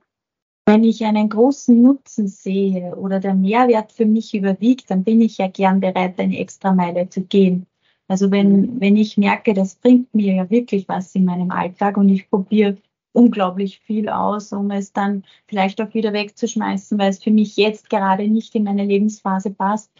wenn 0.65 0.83
ich 0.83 1.05
einen 1.05 1.29
großen 1.29 1.79
Nutzen 1.81 2.27
sehe 2.27 2.95
oder 2.95 3.19
der 3.19 3.35
Mehrwert 3.35 3.91
für 3.91 4.05
mich 4.05 4.33
überwiegt, 4.33 4.89
dann 4.89 5.03
bin 5.03 5.21
ich 5.21 5.37
ja 5.37 5.47
gern 5.47 5.79
bereit, 5.79 6.19
eine 6.19 6.39
extra 6.39 6.73
Meile 6.73 7.07
zu 7.09 7.21
gehen. 7.21 7.67
Also 8.07 8.31
wenn, 8.31 8.61
mhm. 8.61 8.81
wenn 8.81 8.97
ich 8.97 9.17
merke, 9.17 9.53
das 9.53 9.75
bringt 9.75 10.13
mir 10.13 10.33
ja 10.33 10.49
wirklich 10.49 10.87
was 10.87 11.13
in 11.15 11.25
meinem 11.25 11.51
Alltag 11.51 11.97
und 11.97 12.09
ich 12.09 12.29
probiere 12.29 12.77
unglaublich 13.13 13.79
viel 13.79 14.09
aus, 14.09 14.51
um 14.51 14.71
es 14.71 14.91
dann 14.91 15.23
vielleicht 15.47 15.81
auch 15.81 15.93
wieder 15.93 16.13
wegzuschmeißen, 16.13 16.99
weil 16.99 17.09
es 17.09 17.23
für 17.23 17.31
mich 17.31 17.55
jetzt 17.57 17.89
gerade 17.89 18.27
nicht 18.27 18.53
in 18.55 18.63
meine 18.63 18.85
Lebensphase 18.85 19.51
passt. 19.51 19.91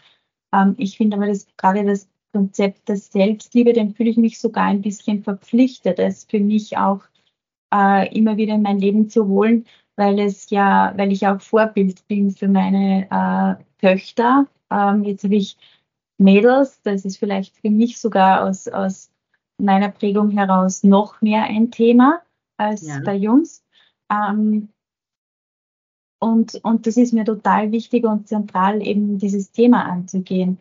Ähm, 0.52 0.74
ich 0.78 0.96
finde 0.96 1.16
aber 1.16 1.26
das 1.26 1.46
gerade 1.56 1.84
das 1.84 2.08
Konzept 2.32 2.88
der 2.88 2.96
Selbstliebe, 2.96 3.72
dem 3.72 3.94
fühle 3.94 4.10
ich 4.10 4.16
mich 4.18 4.38
sogar 4.38 4.64
ein 4.64 4.82
bisschen 4.82 5.22
verpflichtet, 5.22 5.98
es 5.98 6.24
für 6.24 6.40
mich 6.40 6.76
auch 6.76 7.00
äh, 7.72 8.14
immer 8.14 8.36
wieder 8.36 8.54
in 8.54 8.62
mein 8.62 8.78
Leben 8.78 9.08
zu 9.08 9.26
holen, 9.26 9.64
weil 9.96 10.18
es 10.20 10.50
ja, 10.50 10.92
weil 10.96 11.12
ich 11.12 11.26
auch 11.26 11.40
Vorbild 11.40 12.06
bin 12.06 12.30
für 12.30 12.48
meine 12.48 13.08
äh, 13.10 13.64
Töchter. 13.80 14.46
Ähm, 14.70 15.04
jetzt 15.04 15.24
habe 15.24 15.36
ich 15.36 15.56
Mädels, 16.18 16.80
das 16.82 17.04
ist 17.04 17.18
vielleicht 17.18 17.56
für 17.56 17.70
mich 17.70 17.98
sogar 17.98 18.44
aus, 18.44 18.68
aus 18.68 19.10
meiner 19.58 19.90
Prägung 19.90 20.30
heraus 20.30 20.82
noch 20.82 21.20
mehr 21.20 21.44
ein 21.44 21.70
Thema 21.70 22.22
als 22.56 22.86
ja. 22.86 23.00
bei 23.04 23.14
Jungs. 23.14 23.64
Ähm, 24.10 24.68
und, 26.18 26.54
und 26.64 26.86
das 26.86 26.96
ist 26.96 27.12
mir 27.12 27.24
total 27.24 27.72
wichtig 27.72 28.04
und 28.04 28.28
zentral, 28.28 28.86
eben 28.86 29.18
dieses 29.18 29.50
Thema 29.50 29.84
anzugehen. 29.84 30.58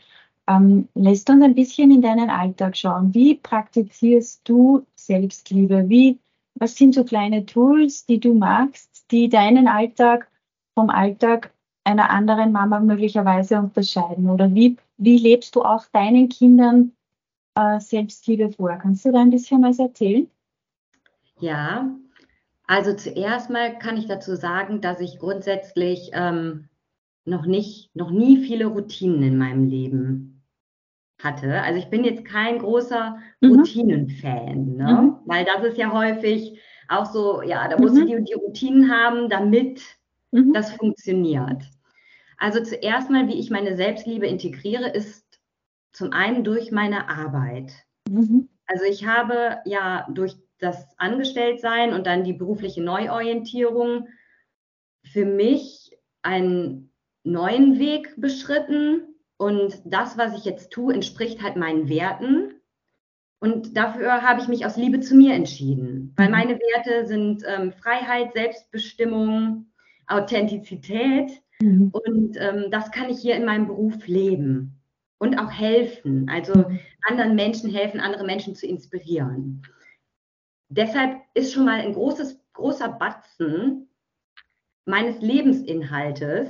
Ähm, 0.48 0.88
lässt 0.94 1.30
uns 1.30 1.44
ein 1.44 1.56
bisschen 1.56 1.92
in 1.92 2.02
deinen 2.02 2.30
Alltag 2.30 2.78
schauen. 2.78 3.14
Wie 3.14 3.36
praktizierst 3.36 4.42
du 4.44 4.86
Selbstliebe? 4.96 5.90
Wie, 5.90 6.20
was 6.56 6.76
sind 6.76 6.94
so 6.94 7.04
kleine 7.04 7.46
Tools, 7.46 8.06
die 8.06 8.20
du 8.20 8.34
magst, 8.34 8.95
die 9.12 9.30
deinen 9.30 9.68
Alltag 9.68 10.30
vom 10.74 10.90
Alltag 10.90 11.54
einer 11.84 12.10
anderen 12.10 12.52
Mama 12.52 12.80
möglicherweise 12.80 13.60
unterscheiden? 13.60 14.30
Oder 14.30 14.54
wie, 14.54 14.78
wie 14.98 15.18
lebst 15.18 15.56
du 15.56 15.64
auch 15.64 15.86
deinen 15.92 16.30
Kindern 16.30 16.92
äh, 17.56 17.80
Selbstliebe 17.80 18.52
vor? 18.52 18.78
Kannst 18.82 19.06
du 19.06 19.12
da 19.12 19.22
ein 19.22 19.30
bisschen 19.30 19.64
was 19.64 19.80
erzählen? 19.80 20.30
Ja, 21.40 21.90
also 22.68 22.94
zuerst 22.96 23.50
mal 23.50 23.78
kann 23.78 23.98
ich 23.98 24.08
dazu 24.08 24.36
sagen, 24.36 24.82
dass 24.82 25.00
ich 25.00 25.20
grundsätzlich 25.20 26.12
ähm, 26.14 26.70
noch 27.26 27.46
nicht, 27.46 27.96
noch 27.96 28.12
nie 28.12 28.38
viele 28.38 28.68
Routinen 28.68 29.22
in 29.24 29.38
meinem 29.38 29.66
Leben 29.66 30.44
hatte. 31.22 31.62
Also 31.62 31.80
ich 31.80 31.90
bin 31.90 32.04
jetzt 32.04 32.26
kein 32.26 32.60
großer 32.60 33.18
mhm. 33.42 33.52
Routinenfan, 33.52 34.76
ne? 34.76 35.02
Mhm. 35.02 35.16
weil 35.26 35.46
das 35.46 35.64
ist 35.64 35.78
ja 35.78 35.92
häufig 35.92 36.60
auch 36.90 37.06
so, 37.06 37.42
ja, 37.42 37.68
da 37.68 37.80
musst 37.80 37.96
mhm. 37.96 38.08
du 38.08 38.18
die, 38.18 38.24
die 38.24 38.34
Routinen 38.34 38.92
haben, 38.92 39.30
damit 39.30 39.82
mhm. 40.32 40.54
das 40.54 40.72
funktioniert. 40.74 41.64
Also 42.38 42.62
zuerst 42.62 43.10
mal, 43.10 43.28
wie 43.28 43.40
ich 43.40 43.50
meine 43.50 43.76
Selbstliebe 43.76 44.28
integriere, 44.28 44.90
ist 44.90 45.40
zum 45.94 46.12
einen 46.12 46.44
durch 46.44 46.72
meine 46.72 47.10
Arbeit. 47.10 47.72
Mhm. 48.10 48.50
Also 48.68 48.84
ich 48.86 49.06
habe 49.06 49.60
ja 49.66 50.08
durch 50.12 50.36
das 50.60 50.88
Angestelltsein 50.98 51.94
und 51.94 52.08
dann 52.08 52.24
die 52.24 52.34
berufliche 52.34 52.82
Neuorientierung 52.82 54.08
für 55.06 55.26
mich 55.26 55.98
einen 56.22 56.92
neuen 57.24 57.80
Weg 57.80 58.14
beschritten 58.18 59.16
und 59.38 59.82
das, 59.86 60.18
was 60.18 60.38
ich 60.38 60.46
jetzt 60.46 60.72
tue, 60.72 60.94
entspricht 60.94 61.42
halt 61.42 61.56
meinen 61.56 61.90
Werten 61.90 62.55
und 63.46 63.78
dafür 63.78 64.24
habe 64.24 64.42
ich 64.42 64.48
mich 64.48 64.66
aus 64.66 64.76
Liebe 64.76 65.02
zu 65.02 65.16
mir 65.16 65.36
entschieden, 65.36 66.12
weil 66.18 66.32
meine 66.32 66.58
Werte 66.58 67.06
sind 67.06 67.44
ähm, 67.46 67.74
Freiheit, 67.74 68.34
Selbstbestimmung, 68.34 69.68
Authentizität. 70.08 71.30
Mhm. 71.60 71.92
Und 71.92 72.38
ähm, 72.40 72.72
das 72.72 72.90
kann 72.90 73.08
ich 73.08 73.20
hier 73.20 73.36
in 73.36 73.46
meinem 73.46 73.68
Beruf 73.68 74.08
leben 74.08 74.82
und 75.20 75.38
auch 75.38 75.52
helfen, 75.52 76.28
also 76.28 76.66
anderen 77.08 77.36
Menschen 77.36 77.70
helfen, 77.70 78.00
andere 78.00 78.26
Menschen 78.26 78.56
zu 78.56 78.66
inspirieren. 78.66 79.62
Deshalb 80.70 81.22
ist 81.36 81.54
schon 81.54 81.66
mal 81.66 81.82
ein 81.82 81.94
großes, 81.94 82.40
großer 82.54 82.90
Batzen 82.90 83.90
meines 84.86 85.22
Lebensinhaltes 85.22 86.50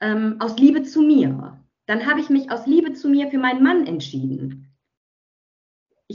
ähm, 0.00 0.36
aus 0.38 0.56
Liebe 0.56 0.84
zu 0.84 1.02
mir. 1.02 1.58
Dann 1.86 2.06
habe 2.06 2.20
ich 2.20 2.30
mich 2.30 2.52
aus 2.52 2.64
Liebe 2.68 2.92
zu 2.92 3.08
mir 3.08 3.28
für 3.28 3.38
meinen 3.38 3.64
Mann 3.64 3.88
entschieden 3.88 4.63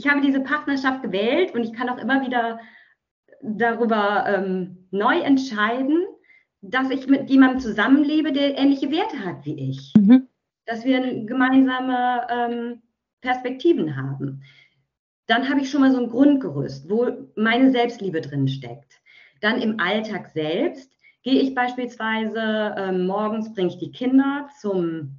ich 0.00 0.08
habe 0.08 0.22
diese 0.22 0.40
Partnerschaft 0.40 1.02
gewählt 1.02 1.54
und 1.54 1.62
ich 1.62 1.74
kann 1.74 1.90
auch 1.90 1.98
immer 1.98 2.24
wieder 2.24 2.58
darüber 3.42 4.24
ähm, 4.26 4.88
neu 4.90 5.20
entscheiden, 5.20 6.04
dass 6.62 6.90
ich 6.90 7.06
mit 7.06 7.28
jemandem 7.28 7.60
zusammenlebe, 7.60 8.32
der 8.32 8.56
ähnliche 8.56 8.90
Werte 8.90 9.22
hat 9.22 9.44
wie 9.44 9.70
ich. 9.70 9.92
Mhm. 9.98 10.26
Dass 10.64 10.86
wir 10.86 11.00
gemeinsame 11.26 12.26
ähm, 12.30 12.82
Perspektiven 13.20 13.94
haben. 13.94 14.42
Dann 15.26 15.50
habe 15.50 15.60
ich 15.60 15.70
schon 15.70 15.82
mal 15.82 15.92
so 15.92 15.98
ein 15.98 16.08
Grundgerüst, 16.08 16.88
wo 16.88 17.28
meine 17.36 17.70
Selbstliebe 17.70 18.22
drin 18.22 18.48
steckt. 18.48 19.00
Dann 19.42 19.60
im 19.60 19.80
Alltag 19.80 20.28
selbst 20.28 20.96
gehe 21.22 21.42
ich 21.42 21.54
beispielsweise 21.54 22.74
ähm, 22.78 23.06
morgens, 23.06 23.52
bringe 23.52 23.68
ich 23.68 23.78
die 23.78 23.92
Kinder 23.92 24.48
zum, 24.60 25.18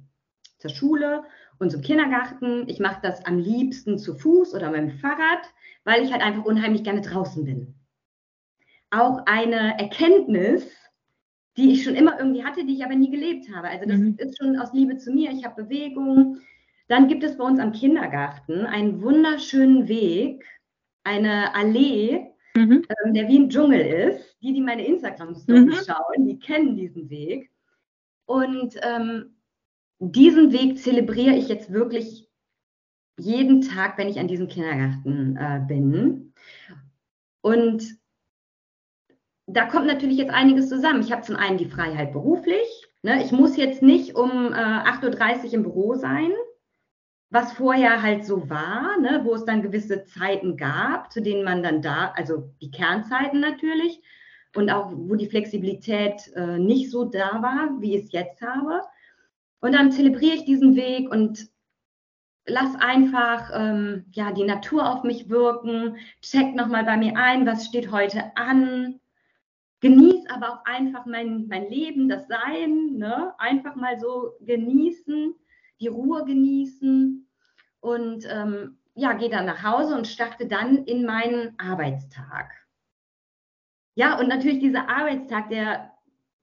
zur 0.58 0.70
Schule 0.70 1.22
und 1.62 1.70
zum 1.70 1.80
Kindergarten. 1.80 2.68
Ich 2.68 2.80
mache 2.80 3.00
das 3.02 3.24
am 3.24 3.38
liebsten 3.38 3.98
zu 3.98 4.14
Fuß 4.14 4.54
oder 4.54 4.70
mit 4.70 4.80
dem 4.80 4.90
Fahrrad, 4.90 5.48
weil 5.84 6.02
ich 6.02 6.12
halt 6.12 6.22
einfach 6.22 6.44
unheimlich 6.44 6.84
gerne 6.84 7.00
draußen 7.00 7.44
bin. 7.44 7.74
Auch 8.90 9.22
eine 9.26 9.78
Erkenntnis, 9.78 10.66
die 11.56 11.72
ich 11.72 11.84
schon 11.84 11.94
immer 11.94 12.18
irgendwie 12.18 12.44
hatte, 12.44 12.64
die 12.64 12.74
ich 12.74 12.84
aber 12.84 12.94
nie 12.94 13.10
gelebt 13.10 13.46
habe. 13.54 13.68
Also 13.68 13.86
das 13.86 13.98
mhm. 13.98 14.16
ist 14.18 14.36
schon 14.38 14.58
aus 14.58 14.72
Liebe 14.72 14.96
zu 14.96 15.12
mir. 15.12 15.30
Ich 15.30 15.44
habe 15.44 15.64
Bewegung. 15.64 16.38
Dann 16.88 17.08
gibt 17.08 17.22
es 17.24 17.38
bei 17.38 17.44
uns 17.44 17.58
am 17.58 17.72
Kindergarten 17.72 18.66
einen 18.66 19.00
wunderschönen 19.00 19.88
Weg, 19.88 20.44
eine 21.04 21.54
Allee, 21.54 22.32
mhm. 22.54 22.84
ähm, 23.04 23.14
der 23.14 23.28
wie 23.28 23.38
ein 23.38 23.48
Dschungel 23.48 23.80
ist. 23.80 24.36
Die, 24.42 24.52
die 24.52 24.60
meine 24.60 24.84
Instagram-Stories 24.84 25.64
mhm. 25.64 25.84
schauen, 25.86 26.26
die 26.26 26.38
kennen 26.38 26.76
diesen 26.76 27.08
Weg. 27.08 27.50
Und 28.26 28.74
ähm, 28.82 29.31
diesen 29.98 30.52
Weg 30.52 30.78
zelebriere 30.78 31.36
ich 31.36 31.48
jetzt 31.48 31.72
wirklich 31.72 32.28
jeden 33.18 33.60
Tag, 33.60 33.98
wenn 33.98 34.08
ich 34.08 34.18
an 34.18 34.28
diesem 34.28 34.48
Kindergarten 34.48 35.36
äh, 35.36 35.60
bin. 35.66 36.34
Und 37.40 37.98
da 39.46 39.66
kommt 39.66 39.86
natürlich 39.86 40.16
jetzt 40.16 40.32
einiges 40.32 40.68
zusammen. 40.68 41.02
Ich 41.02 41.12
habe 41.12 41.22
zum 41.22 41.36
einen 41.36 41.58
die 41.58 41.68
Freiheit 41.68 42.12
beruflich, 42.12 42.86
Ne? 43.02 43.22
Ich 43.24 43.32
muss 43.32 43.56
jetzt 43.56 43.82
nicht 43.82 44.14
um 44.14 44.52
äh, 44.52 44.56
8.30 44.56 45.46
Uhr 45.46 45.54
im 45.54 45.62
Büro 45.64 45.94
sein, 45.94 46.30
was 47.30 47.52
vorher 47.52 48.02
halt 48.02 48.24
so 48.24 48.48
war, 48.48 48.98
ne? 49.00 49.22
wo 49.24 49.34
es 49.34 49.44
dann 49.44 49.62
gewisse 49.62 50.04
Zeiten 50.04 50.56
gab, 50.56 51.12
zu 51.12 51.20
denen 51.20 51.44
man 51.44 51.62
dann 51.62 51.82
da, 51.82 52.12
also 52.14 52.50
die 52.60 52.70
Kernzeiten 52.70 53.40
natürlich, 53.40 54.02
und 54.54 54.70
auch 54.70 54.92
wo 54.94 55.14
die 55.14 55.28
Flexibilität 55.28 56.30
äh, 56.36 56.58
nicht 56.58 56.90
so 56.90 57.04
da 57.04 57.40
war, 57.42 57.80
wie 57.80 57.96
ich 57.96 58.04
es 58.04 58.12
jetzt 58.12 58.42
habe. 58.42 58.82
Und 59.62 59.72
dann 59.72 59.92
zelebriere 59.92 60.34
ich 60.34 60.44
diesen 60.44 60.74
Weg 60.74 61.08
und 61.08 61.48
lass 62.46 62.74
einfach 62.74 63.50
ähm, 63.54 64.06
ja 64.10 64.32
die 64.32 64.44
Natur 64.44 64.90
auf 64.90 65.04
mich 65.04 65.28
wirken, 65.28 65.96
check 66.20 66.54
nochmal 66.56 66.84
bei 66.84 66.96
mir 66.96 67.16
ein, 67.16 67.46
was 67.46 67.66
steht 67.66 67.92
heute 67.92 68.36
an, 68.36 69.00
genieß 69.80 70.26
aber 70.30 70.50
auch 70.50 70.64
einfach 70.64 71.06
mein, 71.06 71.46
mein 71.46 71.70
Leben, 71.70 72.08
das 72.08 72.26
Sein, 72.26 72.94
ne? 72.96 73.34
einfach 73.38 73.76
mal 73.76 74.00
so 74.00 74.32
genießen, 74.40 75.34
die 75.80 75.88
Ruhe 75.88 76.24
genießen 76.24 77.28
und 77.80 78.26
ähm, 78.28 78.78
ja, 78.94 79.12
gehe 79.12 79.30
dann 79.30 79.46
nach 79.46 79.62
Hause 79.62 79.94
und 79.94 80.08
starte 80.08 80.46
dann 80.46 80.84
in 80.84 81.06
meinen 81.06 81.56
Arbeitstag. 81.58 82.50
Ja, 83.94 84.18
und 84.18 84.28
natürlich 84.28 84.58
dieser 84.58 84.88
Arbeitstag, 84.88 85.50
der 85.50 85.91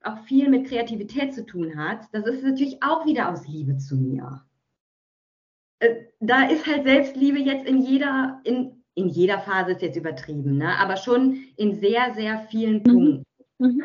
auch 0.04 0.20
viel 0.26 0.50
mit 0.50 0.68
Kreativität 0.68 1.34
zu 1.34 1.46
tun 1.46 1.78
hat, 1.78 2.08
das 2.12 2.26
ist 2.26 2.44
natürlich 2.44 2.82
auch 2.82 3.06
wieder 3.06 3.32
aus 3.32 3.48
Liebe 3.48 3.78
zu 3.78 3.96
mir. 3.96 4.44
Äh, 5.80 6.06
da 6.20 6.44
ist 6.44 6.66
halt 6.68 6.86
Selbstliebe 6.86 7.40
jetzt 7.40 7.66
in 7.66 7.82
jeder, 7.82 8.42
in, 8.44 8.84
in 8.96 9.08
jeder 9.08 9.40
Phase 9.40 9.72
ist 9.72 9.82
jetzt 9.82 9.98
übertrieben, 9.98 10.58
ne? 10.58 10.78
aber 10.78 10.98
schon 10.98 11.44
in 11.56 11.80
sehr, 11.80 12.14
sehr 12.14 12.40
vielen 12.50 12.78
mhm. 12.78 12.84
Punkten. 12.84 13.24
Mhm. 13.58 13.84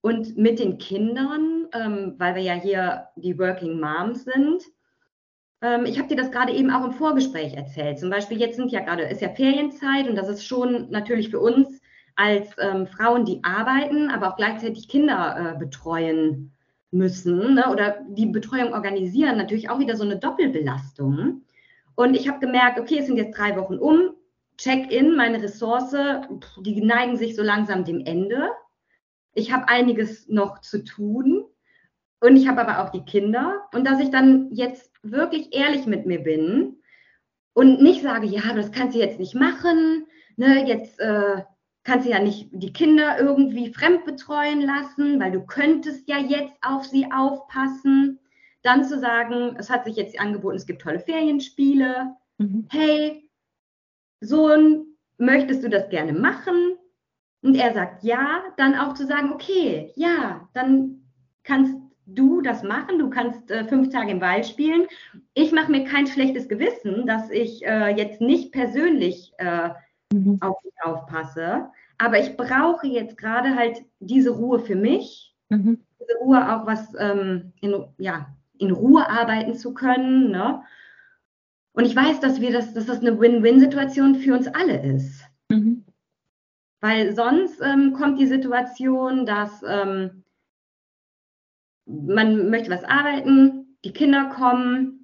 Und 0.00 0.36
mit 0.36 0.60
den 0.60 0.78
Kindern, 0.78 1.66
ähm, 1.72 2.14
weil 2.18 2.36
wir 2.36 2.42
ja 2.42 2.54
hier 2.54 3.08
die 3.16 3.38
Working 3.38 3.80
Moms 3.80 4.24
sind, 4.24 4.62
ähm, 5.62 5.84
ich 5.84 5.98
habe 5.98 6.08
dir 6.08 6.16
das 6.16 6.30
gerade 6.30 6.52
eben 6.52 6.70
auch 6.70 6.84
im 6.84 6.92
Vorgespräch 6.92 7.54
erzählt. 7.54 7.98
Zum 7.98 8.10
Beispiel 8.10 8.38
jetzt 8.38 8.56
sind 8.56 8.70
ja 8.70 8.80
gerade, 8.80 9.02
ist 9.02 9.20
ja 9.20 9.30
Ferienzeit 9.30 10.08
und 10.08 10.14
das 10.14 10.28
ist 10.28 10.44
schon 10.44 10.90
natürlich 10.90 11.30
für 11.30 11.40
uns 11.40 11.75
als 12.16 12.48
ähm, 12.58 12.86
Frauen, 12.86 13.24
die 13.24 13.44
arbeiten, 13.44 14.10
aber 14.10 14.28
auch 14.28 14.36
gleichzeitig 14.36 14.88
Kinder 14.88 15.54
äh, 15.54 15.58
betreuen 15.58 16.52
müssen 16.90 17.54
ne, 17.54 17.70
oder 17.70 17.98
die 18.08 18.26
Betreuung 18.26 18.72
organisieren, 18.72 19.36
natürlich 19.36 19.68
auch 19.68 19.78
wieder 19.78 19.96
so 19.96 20.04
eine 20.04 20.18
Doppelbelastung. 20.18 21.42
Und 21.94 22.14
ich 22.14 22.28
habe 22.28 22.40
gemerkt, 22.40 22.80
okay, 22.80 22.98
es 22.98 23.06
sind 23.06 23.16
jetzt 23.16 23.36
drei 23.36 23.56
Wochen 23.56 23.76
um, 23.76 24.10
Check-in, 24.58 25.14
meine 25.16 25.42
Ressource, 25.42 25.94
die 26.60 26.80
neigen 26.80 27.16
sich 27.16 27.36
so 27.36 27.42
langsam 27.42 27.84
dem 27.84 28.00
Ende. 28.00 28.48
Ich 29.34 29.52
habe 29.52 29.68
einiges 29.68 30.28
noch 30.28 30.62
zu 30.62 30.82
tun 30.82 31.44
und 32.20 32.36
ich 32.36 32.48
habe 32.48 32.62
aber 32.62 32.82
auch 32.82 32.90
die 32.90 33.04
Kinder. 33.04 33.68
Und 33.74 33.86
dass 33.86 34.00
ich 34.00 34.10
dann 34.10 34.48
jetzt 34.52 34.92
wirklich 35.02 35.54
ehrlich 35.54 35.86
mit 35.86 36.06
mir 36.06 36.22
bin 36.22 36.78
und 37.52 37.82
nicht 37.82 38.02
sage, 38.02 38.26
ja, 38.26 38.54
das 38.54 38.72
kannst 38.72 38.94
du 38.94 39.00
jetzt 39.00 39.18
nicht 39.18 39.34
machen, 39.34 40.06
ne, 40.36 40.66
jetzt 40.66 40.98
äh, 41.00 41.42
kannst 41.86 42.04
du 42.04 42.10
ja 42.10 42.18
nicht 42.18 42.48
die 42.50 42.72
Kinder 42.72 43.18
irgendwie 43.18 43.72
fremd 43.72 44.04
betreuen 44.04 44.60
lassen, 44.60 45.20
weil 45.20 45.30
du 45.30 45.40
könntest 45.40 46.08
ja 46.08 46.18
jetzt 46.18 46.52
auf 46.60 46.84
sie 46.84 47.06
aufpassen. 47.12 48.18
Dann 48.62 48.84
zu 48.84 48.98
sagen, 48.98 49.54
es 49.56 49.70
hat 49.70 49.84
sich 49.84 49.94
jetzt 49.94 50.18
angeboten, 50.18 50.56
es 50.56 50.66
gibt 50.66 50.82
tolle 50.82 50.98
Ferienspiele. 50.98 52.16
Mhm. 52.38 52.66
Hey, 52.70 53.30
Sohn, 54.20 54.96
möchtest 55.18 55.62
du 55.62 55.70
das 55.70 55.88
gerne 55.88 56.12
machen? 56.12 56.76
Und 57.42 57.54
er 57.54 57.72
sagt 57.72 58.02
ja, 58.02 58.42
dann 58.56 58.74
auch 58.74 58.94
zu 58.94 59.06
sagen, 59.06 59.32
okay, 59.32 59.92
ja, 59.94 60.48
dann 60.54 61.04
kannst 61.44 61.76
du 62.06 62.40
das 62.40 62.64
machen, 62.64 62.98
du 62.98 63.10
kannst 63.10 63.48
äh, 63.52 63.64
fünf 63.64 63.90
Tage 63.90 64.10
im 64.10 64.20
Wald 64.20 64.46
spielen. 64.46 64.88
Ich 65.34 65.52
mache 65.52 65.70
mir 65.70 65.84
kein 65.84 66.08
schlechtes 66.08 66.48
Gewissen, 66.48 67.06
dass 67.06 67.30
ich 67.30 67.64
äh, 67.64 67.94
jetzt 67.96 68.20
nicht 68.20 68.50
persönlich 68.50 69.32
äh, 69.38 69.70
mhm. 70.12 70.38
auf 70.40 70.62
mich 70.64 70.74
aufpasse. 70.82 71.68
Aber 71.98 72.18
ich 72.18 72.36
brauche 72.36 72.86
jetzt 72.86 73.16
gerade 73.16 73.54
halt 73.56 73.82
diese 74.00 74.30
Ruhe 74.30 74.60
für 74.60 74.76
mich, 74.76 75.34
mhm. 75.48 75.80
diese 76.00 76.18
Ruhe 76.18 76.54
auch 76.54 76.66
was 76.66 76.94
ähm, 76.98 77.52
in, 77.60 77.84
ja, 77.98 78.26
in 78.58 78.70
Ruhe 78.70 79.08
arbeiten 79.08 79.54
zu 79.54 79.74
können. 79.74 80.30
Ne? 80.30 80.62
Und 81.72 81.84
ich 81.84 81.96
weiß, 81.96 82.20
dass 82.20 82.40
wir 82.40 82.52
das, 82.52 82.74
dass 82.74 82.86
das 82.86 83.00
eine 83.00 83.18
Win-Win-Situation 83.18 84.16
für 84.16 84.34
uns 84.34 84.48
alle 84.48 84.82
ist. 84.82 85.24
Mhm. 85.48 85.84
Weil 86.80 87.14
sonst 87.14 87.60
ähm, 87.62 87.94
kommt 87.94 88.20
die 88.20 88.26
Situation, 88.26 89.26
dass 89.26 89.62
ähm, 89.66 90.22
man 91.86 92.50
möchte 92.50 92.70
was 92.70 92.84
arbeiten, 92.84 93.76
die 93.84 93.92
Kinder 93.92 94.26
kommen, 94.26 94.95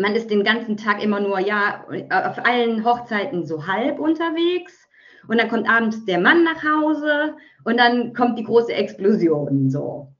man 0.00 0.14
ist 0.14 0.30
den 0.30 0.44
ganzen 0.44 0.76
Tag 0.76 1.02
immer 1.02 1.20
nur, 1.20 1.38
ja, 1.38 1.84
auf 2.10 2.44
allen 2.44 2.84
Hochzeiten 2.84 3.46
so 3.46 3.66
halb 3.66 3.98
unterwegs. 3.98 4.88
Und 5.28 5.38
dann 5.38 5.48
kommt 5.48 5.68
abends 5.68 6.04
der 6.06 6.18
Mann 6.18 6.44
nach 6.44 6.64
Hause 6.64 7.36
und 7.64 7.76
dann 7.76 8.14
kommt 8.14 8.38
die 8.38 8.44
große 8.44 8.72
Explosion 8.72 9.68
so. 9.68 10.14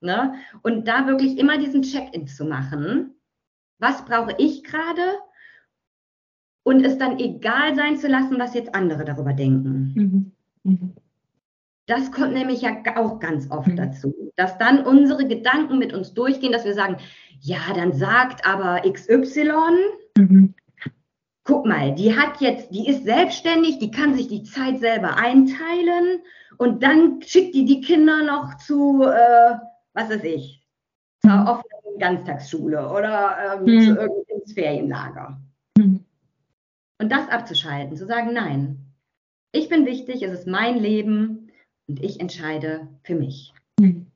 Ne? 0.00 0.34
Und 0.62 0.88
da 0.88 1.06
wirklich 1.06 1.38
immer 1.38 1.58
diesen 1.58 1.82
Check-in 1.82 2.26
zu 2.26 2.44
machen. 2.44 3.14
Was 3.78 4.04
brauche 4.04 4.34
ich 4.38 4.64
gerade? 4.64 5.02
Und 6.62 6.84
es 6.84 6.98
dann 6.98 7.18
egal 7.18 7.76
sein 7.76 7.98
zu 7.98 8.08
lassen, 8.08 8.38
was 8.38 8.54
jetzt 8.54 8.74
andere 8.74 9.04
darüber 9.04 9.34
denken. 9.34 9.92
Mhm. 9.94 10.32
Mhm. 10.64 10.96
Das 11.86 12.10
kommt 12.10 12.32
nämlich 12.32 12.62
ja 12.62 12.76
auch 12.96 13.20
ganz 13.20 13.50
oft 13.50 13.68
mhm. 13.68 13.76
dazu, 13.76 14.32
dass 14.34 14.58
dann 14.58 14.84
unsere 14.84 15.26
Gedanken 15.26 15.78
mit 15.78 15.92
uns 15.92 16.14
durchgehen, 16.14 16.52
dass 16.52 16.64
wir 16.64 16.74
sagen, 16.74 16.96
ja, 17.40 17.58
dann 17.74 17.92
sagt 17.92 18.44
aber 18.44 18.82
XY, 18.90 19.52
mhm. 20.18 20.54
guck 21.44 21.64
mal, 21.64 21.94
die 21.94 22.16
hat 22.16 22.40
jetzt, 22.40 22.70
die 22.72 22.88
ist 22.88 23.04
selbstständig, 23.04 23.78
die 23.78 23.92
kann 23.92 24.14
sich 24.14 24.26
die 24.26 24.42
Zeit 24.42 24.80
selber 24.80 25.16
einteilen 25.16 26.22
und 26.58 26.82
dann 26.82 27.22
schickt 27.22 27.54
die 27.54 27.64
die 27.64 27.80
Kinder 27.80 28.24
noch 28.24 28.56
zu, 28.56 29.02
äh, 29.02 29.54
was 29.92 30.10
weiß 30.10 30.24
ich, 30.24 30.66
zur 31.22 31.32
mhm. 31.32 31.46
offenen 31.46 31.98
Ganztagsschule 32.00 32.90
oder 32.90 33.58
ähm, 33.60 33.62
mhm. 33.62 33.80
zu 33.80 33.90
irgendeinem 33.90 34.46
Ferienlager. 34.52 35.40
Mhm. 35.78 36.04
Und 36.98 37.12
das 37.12 37.28
abzuschalten, 37.28 37.96
zu 37.96 38.06
sagen, 38.06 38.32
nein, 38.32 38.92
ich 39.52 39.68
bin 39.68 39.86
wichtig, 39.86 40.22
es 40.22 40.32
ist 40.32 40.46
mein 40.46 40.78
Leben 40.78 41.45
und 41.88 42.02
ich 42.02 42.20
entscheide 42.20 42.88
für 43.02 43.14
mich. 43.14 43.52
Mhm 43.78 44.06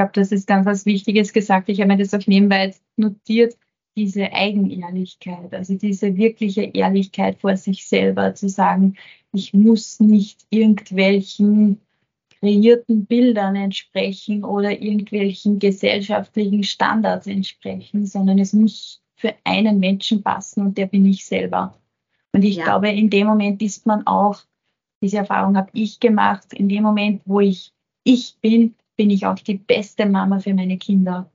glaube, 0.00 0.12
das 0.14 0.32
ist 0.32 0.46
ganz 0.46 0.64
was 0.64 0.86
Wichtiges 0.86 1.34
gesagt. 1.34 1.68
Ich 1.68 1.78
habe 1.80 1.88
mir 1.88 1.98
das 1.98 2.14
auch 2.14 2.26
nebenbei 2.26 2.74
notiert, 2.96 3.58
diese 3.96 4.32
Eigenehrlichkeit, 4.32 5.52
also 5.52 5.74
diese 5.74 6.16
wirkliche 6.16 6.62
Ehrlichkeit 6.62 7.38
vor 7.38 7.54
sich 7.58 7.86
selber, 7.86 8.34
zu 8.34 8.48
sagen, 8.48 8.96
ich 9.32 9.52
muss 9.52 10.00
nicht 10.00 10.46
irgendwelchen 10.48 11.80
kreierten 12.38 13.04
Bildern 13.04 13.56
entsprechen 13.56 14.42
oder 14.42 14.70
irgendwelchen 14.70 15.58
gesellschaftlichen 15.58 16.64
Standards 16.64 17.26
entsprechen, 17.26 18.06
sondern 18.06 18.38
es 18.38 18.54
muss 18.54 19.02
für 19.16 19.34
einen 19.44 19.80
Menschen 19.80 20.22
passen 20.22 20.64
und 20.64 20.78
der 20.78 20.86
bin 20.86 21.04
ich 21.04 21.26
selber. 21.26 21.78
Und 22.32 22.42
ich 22.42 22.56
ja. 22.56 22.64
glaube, 22.64 22.88
in 22.88 23.10
dem 23.10 23.26
Moment 23.26 23.60
ist 23.60 23.84
man 23.84 24.06
auch, 24.06 24.40
diese 25.02 25.18
Erfahrung 25.18 25.56
habe 25.56 25.70
ich 25.72 26.00
gemacht, 26.00 26.52
in 26.52 26.68
dem 26.68 26.82
Moment, 26.82 27.22
wo 27.24 27.40
ich 27.40 27.72
ich 28.04 28.36
bin, 28.40 28.74
bin 28.96 29.10
ich 29.10 29.26
auch 29.26 29.36
die 29.36 29.58
beste 29.58 30.06
Mama 30.06 30.40
für 30.40 30.54
meine 30.54 30.78
Kinder, 30.78 31.30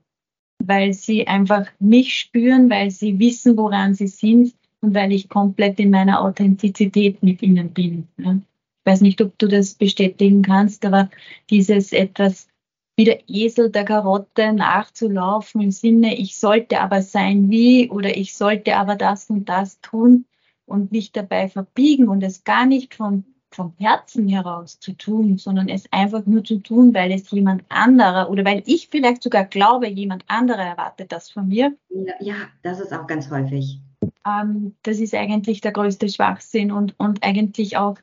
weil 0.62 0.92
sie 0.92 1.26
einfach 1.26 1.66
mich 1.78 2.14
spüren, 2.14 2.70
weil 2.70 2.90
sie 2.90 3.18
wissen, 3.18 3.56
woran 3.56 3.94
sie 3.94 4.08
sind 4.08 4.54
und 4.80 4.94
weil 4.94 5.12
ich 5.12 5.28
komplett 5.28 5.78
in 5.80 5.90
meiner 5.90 6.20
Authentizität 6.20 7.22
mit 7.22 7.42
ihnen 7.42 7.70
bin. 7.70 8.08
Ich 8.18 8.92
weiß 8.92 9.00
nicht, 9.00 9.20
ob 9.20 9.36
du 9.38 9.48
das 9.48 9.74
bestätigen 9.74 10.42
kannst, 10.42 10.84
aber 10.84 11.10
dieses 11.50 11.92
etwas 11.92 12.48
wie 12.96 13.04
der 13.04 13.28
Esel 13.28 13.70
der 13.70 13.84
Karotte 13.84 14.52
nachzulaufen 14.52 15.60
im 15.60 15.70
Sinne, 15.70 16.16
ich 16.16 16.36
sollte 16.36 16.80
aber 16.80 17.02
sein 17.02 17.50
wie 17.50 17.90
oder 17.90 18.16
ich 18.16 18.34
sollte 18.34 18.76
aber 18.76 18.96
das 18.96 19.28
und 19.28 19.48
das 19.48 19.80
tun 19.80 20.24
und 20.64 20.92
mich 20.92 21.12
dabei 21.12 21.48
verbiegen 21.48 22.08
und 22.08 22.22
es 22.22 22.44
gar 22.44 22.64
nicht 22.64 22.94
von 22.94 23.24
vom 23.56 23.72
Herzen 23.78 24.28
heraus 24.28 24.78
zu 24.78 24.92
tun, 24.92 25.38
sondern 25.38 25.68
es 25.68 25.90
einfach 25.90 26.26
nur 26.26 26.44
zu 26.44 26.58
tun, 26.58 26.94
weil 26.94 27.10
es 27.10 27.30
jemand 27.30 27.64
anderer 27.70 28.30
oder 28.30 28.44
weil 28.44 28.62
ich 28.66 28.88
vielleicht 28.88 29.22
sogar 29.22 29.46
glaube, 29.46 29.88
jemand 29.88 30.24
anderer 30.28 30.62
erwartet 30.62 31.10
das 31.10 31.30
von 31.30 31.48
mir. 31.48 31.74
Ja, 32.20 32.34
das 32.62 32.80
ist 32.80 32.92
auch 32.92 33.06
ganz 33.06 33.30
häufig. 33.30 33.80
Ähm, 34.26 34.74
das 34.82 34.98
ist 34.98 35.14
eigentlich 35.14 35.62
der 35.62 35.72
größte 35.72 36.08
Schwachsinn 36.08 36.70
und, 36.70 36.94
und 36.98 37.24
eigentlich 37.24 37.78
auch 37.78 37.96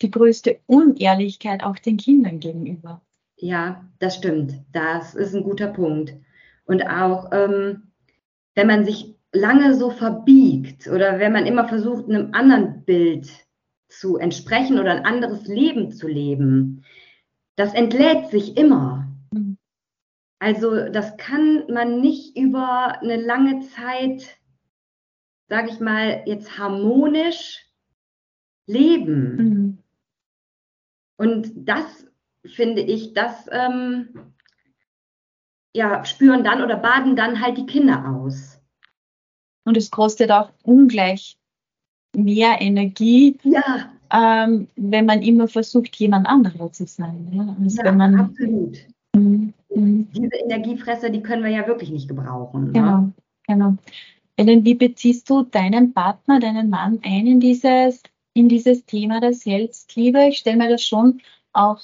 die 0.00 0.10
größte 0.10 0.58
Unehrlichkeit 0.66 1.62
auch 1.62 1.78
den 1.78 1.98
Kindern 1.98 2.40
gegenüber. 2.40 3.02
Ja, 3.36 3.84
das 3.98 4.16
stimmt. 4.16 4.54
Das 4.72 5.14
ist 5.14 5.34
ein 5.34 5.44
guter 5.44 5.68
Punkt. 5.68 6.14
Und 6.64 6.82
auch, 6.82 7.30
ähm, 7.32 7.82
wenn 8.54 8.66
man 8.66 8.84
sich 8.86 9.14
lange 9.32 9.74
so 9.74 9.90
verbiegt 9.90 10.86
oder 10.86 11.18
wenn 11.18 11.32
man 11.32 11.44
immer 11.44 11.68
versucht, 11.68 12.08
einem 12.08 12.32
anderen 12.32 12.84
Bild 12.84 13.43
zu 13.98 14.16
entsprechen 14.16 14.78
oder 14.78 14.92
ein 14.92 15.04
anderes 15.04 15.46
Leben 15.46 15.92
zu 15.92 16.08
leben, 16.08 16.84
das 17.56 17.74
entlädt 17.74 18.30
sich 18.30 18.56
immer. 18.56 19.08
Mhm. 19.32 19.58
Also 20.38 20.88
das 20.88 21.16
kann 21.16 21.64
man 21.72 22.00
nicht 22.00 22.36
über 22.36 23.00
eine 23.00 23.16
lange 23.16 23.60
Zeit, 23.60 24.38
sage 25.48 25.70
ich 25.70 25.80
mal, 25.80 26.22
jetzt 26.26 26.58
harmonisch 26.58 27.64
leben. 28.66 29.36
Mhm. 29.36 29.78
Und 31.16 31.68
das 31.68 32.06
finde 32.44 32.82
ich, 32.82 33.14
das 33.14 33.48
ähm, 33.50 34.34
ja, 35.74 36.04
spüren 36.04 36.44
dann 36.44 36.62
oder 36.62 36.76
baden 36.76 37.16
dann 37.16 37.40
halt 37.40 37.58
die 37.58 37.66
Kinder 37.66 38.08
aus. 38.08 38.60
Und 39.64 39.76
es 39.76 39.90
kostet 39.90 40.30
auch 40.30 40.52
ungleich 40.62 41.38
mehr 42.14 42.60
Energie, 42.60 43.36
ja. 43.42 43.90
ähm, 44.12 44.68
wenn 44.76 45.06
man 45.06 45.22
immer 45.22 45.48
versucht, 45.48 45.96
jemand 45.96 46.26
anderer 46.26 46.72
zu 46.72 46.86
sein. 46.86 47.28
Ja, 47.32 47.56
also 47.60 47.82
ja 47.82 47.92
man, 47.92 48.20
absolut. 48.20 48.78
Mhm. 49.14 49.52
Diese 49.70 50.36
Energiefresser, 50.44 51.10
die 51.10 51.22
können 51.22 51.42
wir 51.42 51.50
ja 51.50 51.66
wirklich 51.66 51.90
nicht 51.90 52.08
gebrauchen. 52.08 52.66
Ne? 52.66 52.72
Genau, 52.72 52.98
ne? 52.98 53.12
genau. 53.46 53.76
Ellen, 54.36 54.64
wie 54.64 54.74
beziehst 54.74 55.30
du 55.30 55.42
deinen 55.42 55.92
Partner, 55.92 56.40
deinen 56.40 56.70
Mann 56.70 57.00
ein 57.04 57.26
in 57.26 57.40
dieses, 57.40 58.02
in 58.34 58.48
dieses 58.48 58.84
Thema 58.84 59.20
der 59.20 59.32
Selbstliebe? 59.32 60.28
Ich 60.28 60.38
stelle 60.38 60.56
mir 60.56 60.68
das 60.68 60.82
schon 60.82 61.20
auch 61.52 61.80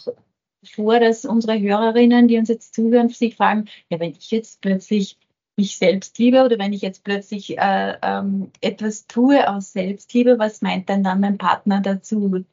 vor, 0.65 1.01
dass 1.01 1.25
unsere 1.25 1.61
Hörerinnen, 1.61 2.29
die 2.29 2.39
uns 2.39 2.49
jetzt 2.49 2.75
zuhören, 2.75 3.09
sich 3.09 3.37
fragen, 3.37 3.67
ja, 3.89 4.01
wenn 4.01 4.11
ich 4.11 4.31
jetzt 4.31 4.61
plötzlich 4.61 5.17
mich 5.61 5.77
selbst 5.77 6.19
liebe 6.19 6.43
oder 6.43 6.59
wenn 6.59 6.73
ich 6.73 6.81
jetzt 6.81 7.05
plötzlich 7.05 7.59
äh, 7.59 7.97
ähm, 8.03 8.51
etwas 8.61 9.07
tue 9.07 9.49
aus 9.49 9.73
Selbstliebe, 9.73 10.39
was 10.39 10.63
meint 10.63 10.89
denn 10.89 11.05
dann 11.05 11.21
mein 11.21 11.39
Partner 11.39 11.81
dazu? 11.81 12.45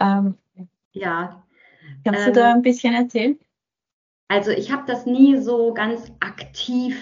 Ähm, 0.00 0.34
ja. 0.92 1.42
Kannst 2.04 2.26
du 2.26 2.32
da 2.32 2.50
ähm, 2.50 2.56
ein 2.56 2.62
bisschen 2.62 2.94
erzählen? 2.94 3.38
Also 4.28 4.50
ich 4.50 4.72
habe 4.72 4.82
das 4.86 5.06
nie 5.06 5.36
so 5.38 5.72
ganz 5.72 6.12
aktiv 6.18 7.00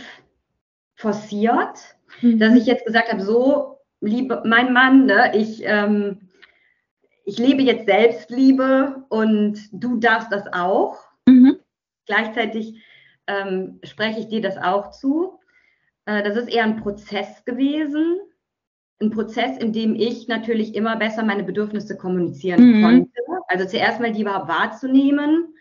forciert, 0.95 1.97
mhm. 2.21 2.39
dass 2.39 2.55
ich 2.55 2.67
jetzt 2.67 2.85
gesagt 2.85 3.11
habe, 3.11 3.23
so, 3.23 3.79
liebe 4.01 4.43
mein 4.45 4.73
Mann, 4.75 5.07
ne, 5.07 5.33
ich 5.35 5.63
ähm, 5.65 6.29
ich 7.25 7.39
lebe 7.39 7.63
jetzt 7.63 7.87
Selbstliebe 7.87 9.07
und 9.09 9.59
du 9.73 9.97
darfst 9.97 10.31
das 10.31 10.53
auch. 10.53 10.99
Mhm. 11.27 11.57
Gleichzeitig 12.05 12.83
ähm, 13.27 13.81
spreche 13.83 14.21
ich 14.21 14.29
dir 14.29 14.43
das 14.43 14.59
auch 14.59 14.91
zu. 14.91 15.41
Äh, 16.07 16.23
das 16.23 16.37
ist 16.37 16.49
eher 16.49 16.65
ein 16.65 16.81
Prozess 16.81 17.45
gewesen. 17.45 18.19
Ein 19.01 19.11
Prozess, 19.11 19.59
in 19.59 19.73
dem 19.73 19.95
ich 19.95 20.29
natürlich 20.29 20.75
immer 20.75 20.97
besser 20.97 21.25
meine 21.25 21.45
Bedürfnisse 21.45 21.97
kommunizieren 21.97 22.79
mhm. 22.79 22.83
konnte. 22.83 23.11
Also 23.49 23.67
zuerst 23.67 24.01
mal 24.01 24.13
die 24.13 24.23
überhaupt 24.23 24.49
wahrzunehmen, 24.49 25.55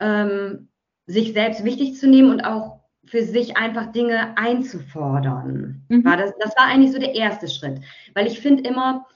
ähm, 0.00 0.68
sich 1.06 1.32
selbst 1.32 1.64
wichtig 1.64 1.96
zu 1.96 2.08
nehmen 2.08 2.30
und 2.30 2.42
auch 2.42 2.80
für 3.06 3.22
sich 3.22 3.56
einfach 3.56 3.92
Dinge 3.92 4.36
einzufordern. 4.36 5.84
Mhm. 5.88 6.04
War 6.04 6.16
das, 6.16 6.32
das 6.38 6.56
war 6.56 6.66
eigentlich 6.66 6.92
so 6.92 6.98
der 6.98 7.14
erste 7.14 7.48
Schritt. 7.48 7.80
Weil 8.14 8.26
ich 8.26 8.40
finde 8.40 8.62
immer, 8.68 9.06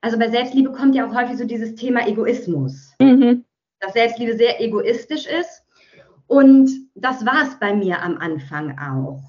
also 0.00 0.18
bei 0.18 0.28
Selbstliebe 0.28 0.72
kommt 0.72 0.94
ja 0.94 1.06
auch 1.06 1.14
häufig 1.14 1.36
so 1.38 1.44
dieses 1.44 1.74
Thema 1.74 2.06
Egoismus. 2.06 2.94
Mhm. 3.00 3.44
Dass 3.80 3.92
Selbstliebe 3.92 4.36
sehr 4.36 4.60
egoistisch 4.60 5.26
ist. 5.26 5.64
Und 6.26 6.70
das 6.94 7.24
war 7.24 7.44
es 7.44 7.58
bei 7.58 7.74
mir 7.74 8.02
am 8.02 8.18
Anfang 8.18 8.78
auch. 8.78 9.22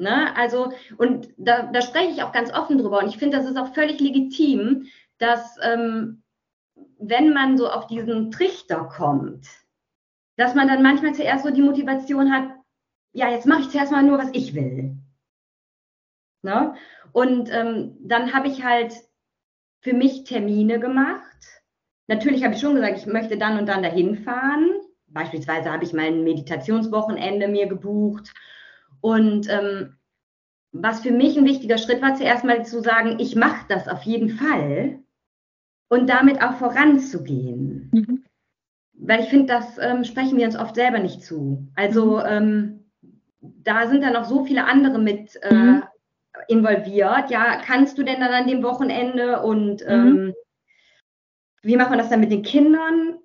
Ne? 0.00 0.34
Also, 0.34 0.72
und 0.96 1.28
da, 1.36 1.70
da 1.70 1.82
spreche 1.82 2.10
ich 2.10 2.22
auch 2.22 2.32
ganz 2.32 2.50
offen 2.52 2.78
drüber. 2.78 3.00
Und 3.00 3.08
ich 3.08 3.18
finde, 3.18 3.36
das 3.36 3.46
ist 3.46 3.58
auch 3.58 3.74
völlig 3.74 4.00
legitim, 4.00 4.86
dass 5.18 5.56
ähm, 5.62 6.22
wenn 6.98 7.34
man 7.34 7.58
so 7.58 7.68
auf 7.68 7.86
diesen 7.86 8.30
Trichter 8.30 8.84
kommt, 8.84 9.46
dass 10.36 10.54
man 10.54 10.68
dann 10.68 10.82
manchmal 10.82 11.14
zuerst 11.14 11.44
so 11.44 11.50
die 11.50 11.60
Motivation 11.60 12.32
hat, 12.32 12.48
ja, 13.12 13.30
jetzt 13.30 13.46
mache 13.46 13.60
ich 13.60 13.68
zuerst 13.68 13.92
mal 13.92 14.02
nur, 14.02 14.16
was 14.16 14.30
ich 14.32 14.54
will. 14.54 14.96
Ne? 16.42 16.74
Und 17.12 17.50
ähm, 17.52 17.98
dann 18.00 18.32
habe 18.32 18.48
ich 18.48 18.64
halt 18.64 18.94
für 19.82 19.92
mich 19.92 20.24
Termine 20.24 20.80
gemacht. 20.80 21.62
Natürlich 22.06 22.42
habe 22.42 22.54
ich 22.54 22.60
schon 22.60 22.74
gesagt, 22.74 22.96
ich 22.96 23.06
möchte 23.06 23.36
dann 23.36 23.58
und 23.58 23.66
dann 23.66 23.82
dahin 23.82 24.16
fahren. 24.24 24.70
Beispielsweise 25.08 25.70
habe 25.70 25.84
ich 25.84 25.92
mal 25.92 26.06
ein 26.06 26.24
Meditationswochenende 26.24 27.48
mir 27.48 27.66
gebucht. 27.66 28.32
Und 29.00 29.48
ähm, 29.48 29.96
was 30.72 31.00
für 31.00 31.12
mich 31.12 31.36
ein 31.36 31.44
wichtiger 31.44 31.78
Schritt 31.78 32.02
war, 32.02 32.14
zuerst 32.14 32.44
mal 32.44 32.64
zu 32.64 32.82
sagen, 32.82 33.18
ich 33.18 33.34
mache 33.34 33.66
das 33.68 33.88
auf 33.88 34.02
jeden 34.02 34.30
Fall 34.30 35.00
und 35.88 36.08
damit 36.08 36.42
auch 36.42 36.54
voranzugehen. 36.54 37.90
Mhm. 37.92 38.24
Weil 38.92 39.20
ich 39.20 39.28
finde, 39.28 39.46
das 39.46 39.78
ähm, 39.78 40.04
sprechen 40.04 40.38
wir 40.38 40.46
uns 40.46 40.56
oft 40.56 40.74
selber 40.74 40.98
nicht 40.98 41.22
zu. 41.22 41.66
Also 41.74 42.18
mhm. 42.18 42.24
ähm, 42.26 42.84
da 43.40 43.88
sind 43.88 44.02
dann 44.02 44.12
noch 44.12 44.26
so 44.26 44.44
viele 44.44 44.64
andere 44.64 44.98
mit 44.98 45.38
äh, 45.42 45.54
mhm 45.54 45.82
involviert. 46.48 47.30
Ja, 47.30 47.60
kannst 47.64 47.98
du 47.98 48.02
denn 48.02 48.20
dann 48.20 48.32
an 48.32 48.46
dem 48.46 48.62
Wochenende 48.62 49.42
und 49.42 49.82
mhm. 49.82 49.88
ähm, 49.88 50.34
wie 51.62 51.76
macht 51.76 51.90
man 51.90 51.98
das 51.98 52.08
dann 52.08 52.20
mit 52.20 52.32
den 52.32 52.42
Kindern? 52.42 53.18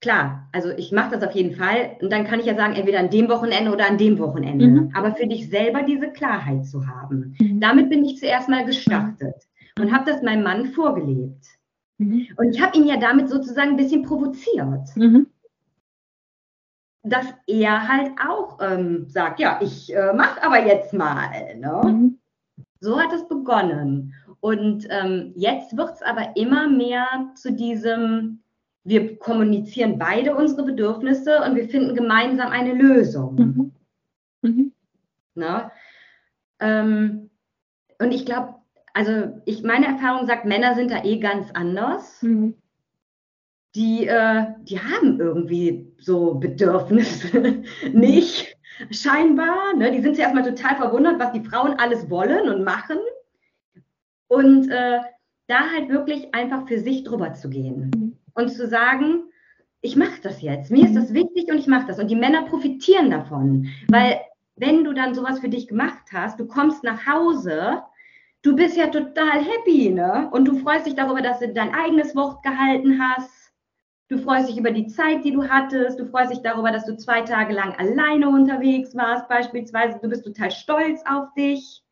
Klar, 0.00 0.48
also 0.52 0.70
ich 0.70 0.92
mache 0.92 1.10
das 1.10 1.22
auf 1.22 1.34
jeden 1.34 1.56
Fall 1.56 1.96
und 2.00 2.10
dann 2.10 2.24
kann 2.24 2.40
ich 2.40 2.46
ja 2.46 2.54
sagen, 2.54 2.74
entweder 2.74 3.00
an 3.00 3.10
dem 3.10 3.28
Wochenende 3.28 3.70
oder 3.70 3.86
an 3.86 3.98
dem 3.98 4.18
Wochenende. 4.18 4.66
Mhm. 4.66 4.92
Aber 4.94 5.14
für 5.14 5.26
dich 5.26 5.50
selber 5.50 5.82
diese 5.82 6.10
Klarheit 6.10 6.64
zu 6.64 6.86
haben, 6.86 7.36
mhm. 7.38 7.60
damit 7.60 7.90
bin 7.90 8.04
ich 8.04 8.18
zuerst 8.18 8.48
mal 8.48 8.64
gestartet 8.64 9.46
und 9.78 9.86
mhm. 9.86 9.92
habe 9.92 10.10
das 10.10 10.22
meinem 10.22 10.42
Mann 10.42 10.66
vorgelebt. 10.66 11.44
Mhm. 11.98 12.28
Und 12.36 12.54
ich 12.54 12.62
habe 12.62 12.78
ihn 12.78 12.86
ja 12.86 12.96
damit 12.96 13.28
sozusagen 13.28 13.70
ein 13.70 13.76
bisschen 13.76 14.02
provoziert. 14.02 14.96
Mhm 14.96 15.26
dass 17.02 17.26
er 17.46 17.88
halt 17.88 18.12
auch 18.28 18.58
ähm, 18.60 19.06
sagt, 19.08 19.40
ja, 19.40 19.58
ich 19.62 19.94
äh, 19.94 20.12
mache 20.12 20.42
aber 20.42 20.64
jetzt 20.64 20.92
mal. 20.92 21.56
Ne? 21.56 21.80
Mhm. 21.84 22.18
So 22.80 22.98
hat 22.98 23.12
es 23.12 23.26
begonnen. 23.28 24.14
Und 24.40 24.86
ähm, 24.90 25.32
jetzt 25.36 25.76
wird 25.76 25.94
es 25.94 26.02
aber 26.02 26.36
immer 26.36 26.68
mehr 26.68 27.06
zu 27.34 27.52
diesem, 27.52 28.39
wir 28.84 29.18
kommunizieren 29.18 29.98
beide 29.98 30.34
unsere 30.34 30.64
Bedürfnisse 30.64 31.42
und 31.42 31.56
wir 31.56 31.68
finden 31.68 31.94
gemeinsam 31.94 32.48
eine 32.50 32.72
Lösung. 32.72 33.34
Mhm. 33.34 33.72
Mhm. 34.42 34.72
Ne? 35.34 35.70
Ähm, 36.60 37.30
und 37.98 38.12
ich 38.12 38.24
glaube, 38.24 38.54
also 38.94 39.40
ich, 39.44 39.62
meine 39.62 39.86
Erfahrung 39.86 40.26
sagt, 40.26 40.44
Männer 40.46 40.74
sind 40.74 40.90
da 40.90 41.04
eh 41.04 41.18
ganz 41.18 41.50
anders. 41.52 42.22
Mhm 42.22 42.54
die, 43.74 44.06
äh, 44.06 44.46
die 44.62 44.80
haben 44.80 45.20
irgendwie 45.20 45.92
so 45.98 46.34
Bedürfnisse 46.34 47.62
nicht, 47.92 48.56
scheinbar. 48.90 49.74
Ne? 49.76 49.92
Die 49.92 50.00
sind 50.00 50.16
zuerst 50.16 50.34
mal 50.34 50.42
total 50.42 50.76
verwundert, 50.76 51.20
was 51.20 51.32
die 51.32 51.44
Frauen 51.44 51.78
alles 51.78 52.10
wollen 52.10 52.48
und 52.48 52.64
machen. 52.64 52.98
Und 54.28 54.70
äh, 54.70 55.00
da 55.46 55.70
halt 55.74 55.88
wirklich 55.88 56.34
einfach 56.34 56.66
für 56.66 56.78
sich 56.78 57.04
drüber 57.04 57.34
zu 57.34 57.50
gehen 57.50 58.09
und 58.40 58.48
zu 58.50 58.66
sagen, 58.66 59.24
ich 59.82 59.96
mache 59.96 60.20
das 60.22 60.42
jetzt, 60.42 60.70
mir 60.70 60.84
ist 60.84 60.96
das 60.96 61.14
wichtig 61.14 61.50
und 61.50 61.58
ich 61.58 61.66
mache 61.66 61.86
das. 61.86 61.98
Und 61.98 62.08
die 62.08 62.16
Männer 62.16 62.42
profitieren 62.42 63.10
davon, 63.10 63.68
weil 63.88 64.20
wenn 64.56 64.84
du 64.84 64.92
dann 64.92 65.14
sowas 65.14 65.40
für 65.40 65.48
dich 65.48 65.68
gemacht 65.68 66.08
hast, 66.12 66.38
du 66.38 66.46
kommst 66.46 66.84
nach 66.84 67.06
Hause, 67.06 67.82
du 68.42 68.54
bist 68.54 68.76
ja 68.76 68.88
total 68.88 69.42
happy, 69.42 69.90
ne? 69.90 70.28
Und 70.32 70.46
du 70.46 70.58
freust 70.58 70.86
dich 70.86 70.94
darüber, 70.94 71.22
dass 71.22 71.38
du 71.38 71.48
dein 71.48 71.74
eigenes 71.74 72.14
Wort 72.14 72.42
gehalten 72.42 73.00
hast 73.00 73.40
Du 74.10 74.18
freust 74.18 74.48
dich 74.48 74.58
über 74.58 74.72
die 74.72 74.88
Zeit, 74.88 75.24
die 75.24 75.30
du 75.30 75.48
hattest. 75.48 76.00
Du 76.00 76.04
freust 76.04 76.32
dich 76.32 76.42
darüber, 76.42 76.72
dass 76.72 76.84
du 76.84 76.96
zwei 76.96 77.20
Tage 77.20 77.54
lang 77.54 77.76
alleine 77.76 78.28
unterwegs 78.28 78.96
warst, 78.96 79.28
beispielsweise. 79.28 80.00
Du 80.02 80.08
bist 80.08 80.24
total 80.24 80.50
stolz 80.50 81.00
auf 81.08 81.32
dich. 81.34 81.84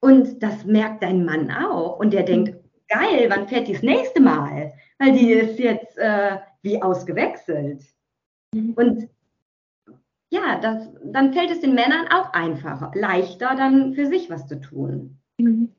Und 0.00 0.42
das 0.42 0.64
merkt 0.64 1.02
dein 1.02 1.26
Mann 1.26 1.50
auch. 1.50 1.98
Und 1.98 2.14
der 2.14 2.22
denkt, 2.22 2.56
geil, 2.88 3.26
wann 3.28 3.48
fährt 3.48 3.68
die 3.68 3.72
das 3.72 3.82
nächste 3.82 4.20
Mal? 4.20 4.72
Weil 4.98 5.12
die 5.12 5.32
ist 5.32 5.58
jetzt 5.58 5.96
äh, 5.98 6.38
wie 6.62 6.80
ausgewechselt. 6.82 7.82
Mhm. 8.54 8.72
Und 8.74 9.08
ja, 10.30 10.58
das, 10.60 10.88
dann 11.04 11.32
fällt 11.32 11.50
es 11.50 11.60
den 11.60 11.74
Männern 11.74 12.08
auch 12.08 12.32
einfacher, 12.32 12.90
leichter, 12.94 13.54
dann 13.56 13.94
für 13.94 14.06
sich 14.06 14.28
was 14.28 14.46
zu 14.48 14.60
tun. 14.60 15.18
Mhm. 15.38 15.72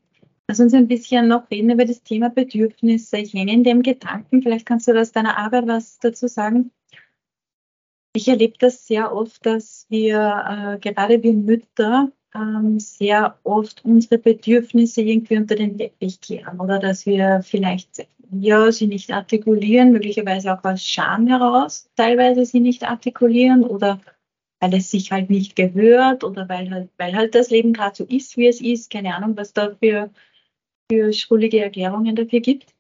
Lass 0.49 0.61
uns 0.61 0.73
ein 0.73 0.87
bisschen 0.87 1.27
noch 1.27 1.49
reden 1.51 1.69
über 1.71 1.83
das 1.83 2.03
Thema 2.03 2.29
Bedürfnisse. 2.29 3.17
Ich 3.17 3.33
hänge 3.33 3.51
in 3.51 3.65
dem 3.65 3.81
Gedanken, 3.83 4.41
vielleicht 4.41 4.65
kannst 4.65 4.87
du 4.87 4.97
aus 4.97 5.11
deiner 5.11 5.37
Arbeit 5.37 5.67
was 5.67 5.99
dazu 5.99 6.27
sagen. 6.27 6.71
Ich 8.15 8.29
erlebe 8.29 8.57
das 8.57 8.87
sehr 8.87 9.13
oft, 9.13 9.45
dass 9.45 9.85
wir, 9.89 10.77
äh, 10.77 10.79
gerade 10.79 11.21
wir 11.21 11.33
Mütter, 11.33 12.11
ähm, 12.37 12.79
sehr 12.79 13.37
oft 13.43 13.83
unsere 13.83 14.19
Bedürfnisse 14.19 15.01
irgendwie 15.01 15.37
unter 15.37 15.55
den 15.55 15.77
Teppich 15.77 16.21
kehren 16.21 16.59
oder 16.59 16.79
dass 16.79 17.05
wir 17.05 17.41
vielleicht 17.43 18.07
ja, 18.31 18.71
sie 18.71 18.87
nicht 18.87 19.11
artikulieren, 19.11 19.93
möglicherweise 19.93 20.53
auch 20.53 20.63
aus 20.63 20.85
Scham 20.85 21.27
heraus 21.27 21.89
teilweise 21.95 22.45
sie 22.45 22.59
nicht 22.59 22.83
artikulieren 22.83 23.63
oder 23.63 24.01
weil 24.59 24.73
es 24.73 24.91
sich 24.91 25.11
halt 25.11 25.29
nicht 25.29 25.55
gehört 25.55 26.23
oder 26.23 26.49
weil 26.49 26.69
halt, 26.71 26.89
weil 26.97 27.15
halt 27.15 27.35
das 27.35 27.49
Leben 27.49 27.73
gerade 27.73 27.95
so 27.95 28.03
ist, 28.05 28.37
wie 28.37 28.47
es 28.47 28.59
ist. 28.59 28.89
Keine 28.91 29.15
Ahnung, 29.15 29.37
was 29.37 29.53
da 29.53 29.75
für 29.75 30.09
für 30.89 31.13
schrullige 31.13 31.61
Erklärungen 31.61 32.15
dafür 32.15 32.39
gibt. 32.39 32.73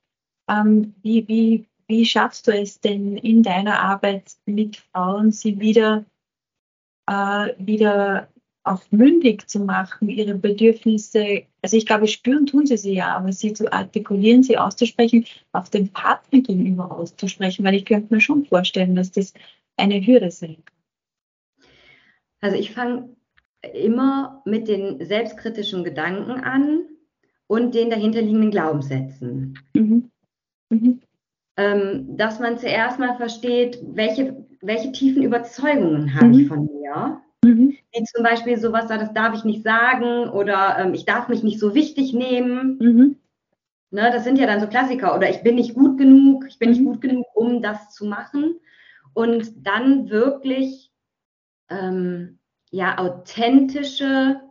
Ähm, 0.49 0.95
wie, 1.01 1.27
wie, 1.27 1.67
wie 1.87 2.05
schaffst 2.05 2.47
du 2.47 2.51
es 2.51 2.79
denn 2.79 3.17
in 3.17 3.43
deiner 3.43 3.79
Arbeit 3.79 4.31
mit 4.45 4.77
Frauen, 4.77 5.31
sie 5.31 5.59
wieder, 5.59 6.05
äh, 7.07 7.53
wieder 7.57 8.29
auch 8.71 8.81
mündig 8.91 9.47
zu 9.47 9.59
machen, 9.59 10.09
ihre 10.09 10.35
Bedürfnisse, 10.35 11.43
also 11.61 11.77
ich 11.77 11.85
glaube, 11.85 12.07
spüren 12.07 12.45
tun 12.45 12.65
sie 12.65 12.77
sie 12.77 12.93
ja, 12.93 13.15
aber 13.15 13.31
sie 13.31 13.53
zu 13.53 13.71
artikulieren, 13.71 14.43
sie 14.43 14.57
auszusprechen, 14.57 15.25
auch 15.51 15.67
dem 15.67 15.89
Partner 15.89 16.41
gegenüber 16.41 16.91
auszusprechen, 16.91 17.65
weil 17.65 17.75
ich 17.75 17.85
könnte 17.85 18.13
mir 18.13 18.21
schon 18.21 18.45
vorstellen, 18.45 18.95
dass 18.95 19.11
das 19.11 19.33
eine 19.77 20.05
Hürde 20.05 20.31
sein 20.31 20.57
kann. 20.65 20.77
Also 22.41 22.57
ich 22.57 22.71
fange 22.71 23.09
immer 23.73 24.41
mit 24.45 24.67
den 24.67 25.03
selbstkritischen 25.03 25.83
Gedanken 25.83 26.31
an 26.43 26.85
und 27.47 27.73
den 27.73 27.89
dahinterliegenden 27.89 28.51
Glaubenssätzen. 28.51 29.57
Mhm. 29.73 30.11
Mhm. 30.69 31.01
Ähm, 31.55 32.17
dass 32.17 32.39
man 32.39 32.59
zuerst 32.59 32.99
mal 32.99 33.15
versteht, 33.17 33.79
welche, 33.83 34.45
welche 34.61 34.91
tiefen 34.91 35.23
Überzeugungen 35.23 36.13
habe 36.13 36.27
mhm. 36.27 36.39
ich 36.39 36.47
von 36.47 36.65
mir. 36.65 37.21
Mhm. 37.43 37.77
Wie 37.93 38.03
zum 38.03 38.23
Beispiel 38.23 38.57
sowas, 38.57 38.87
das 38.87 39.13
darf 39.13 39.35
ich 39.35 39.43
nicht 39.43 39.63
sagen 39.63 40.29
oder 40.29 40.77
ähm, 40.79 40.93
ich 40.93 41.05
darf 41.05 41.27
mich 41.27 41.43
nicht 41.43 41.59
so 41.59 41.75
wichtig 41.75 42.13
nehmen. 42.13 42.77
Mhm. 42.79 43.15
Ne, 43.89 44.11
das 44.11 44.25
sind 44.25 44.37
ja 44.37 44.45
dann 44.45 44.59
so 44.59 44.67
Klassiker. 44.67 45.15
Oder 45.15 45.29
ich 45.29 45.43
bin 45.43 45.55
nicht 45.55 45.73
gut 45.73 45.97
genug, 45.97 46.45
ich 46.47 46.59
bin 46.59 46.69
nicht 46.69 46.81
mhm. 46.81 46.85
gut 46.85 47.01
genug, 47.01 47.25
um 47.33 47.61
das 47.61 47.91
zu 47.93 48.05
machen. 48.05 48.59
Und 49.13 49.65
dann 49.65 50.09
wirklich 50.09 50.91
ähm, 51.69 52.39
ja 52.69 52.97
authentische, 52.97 54.41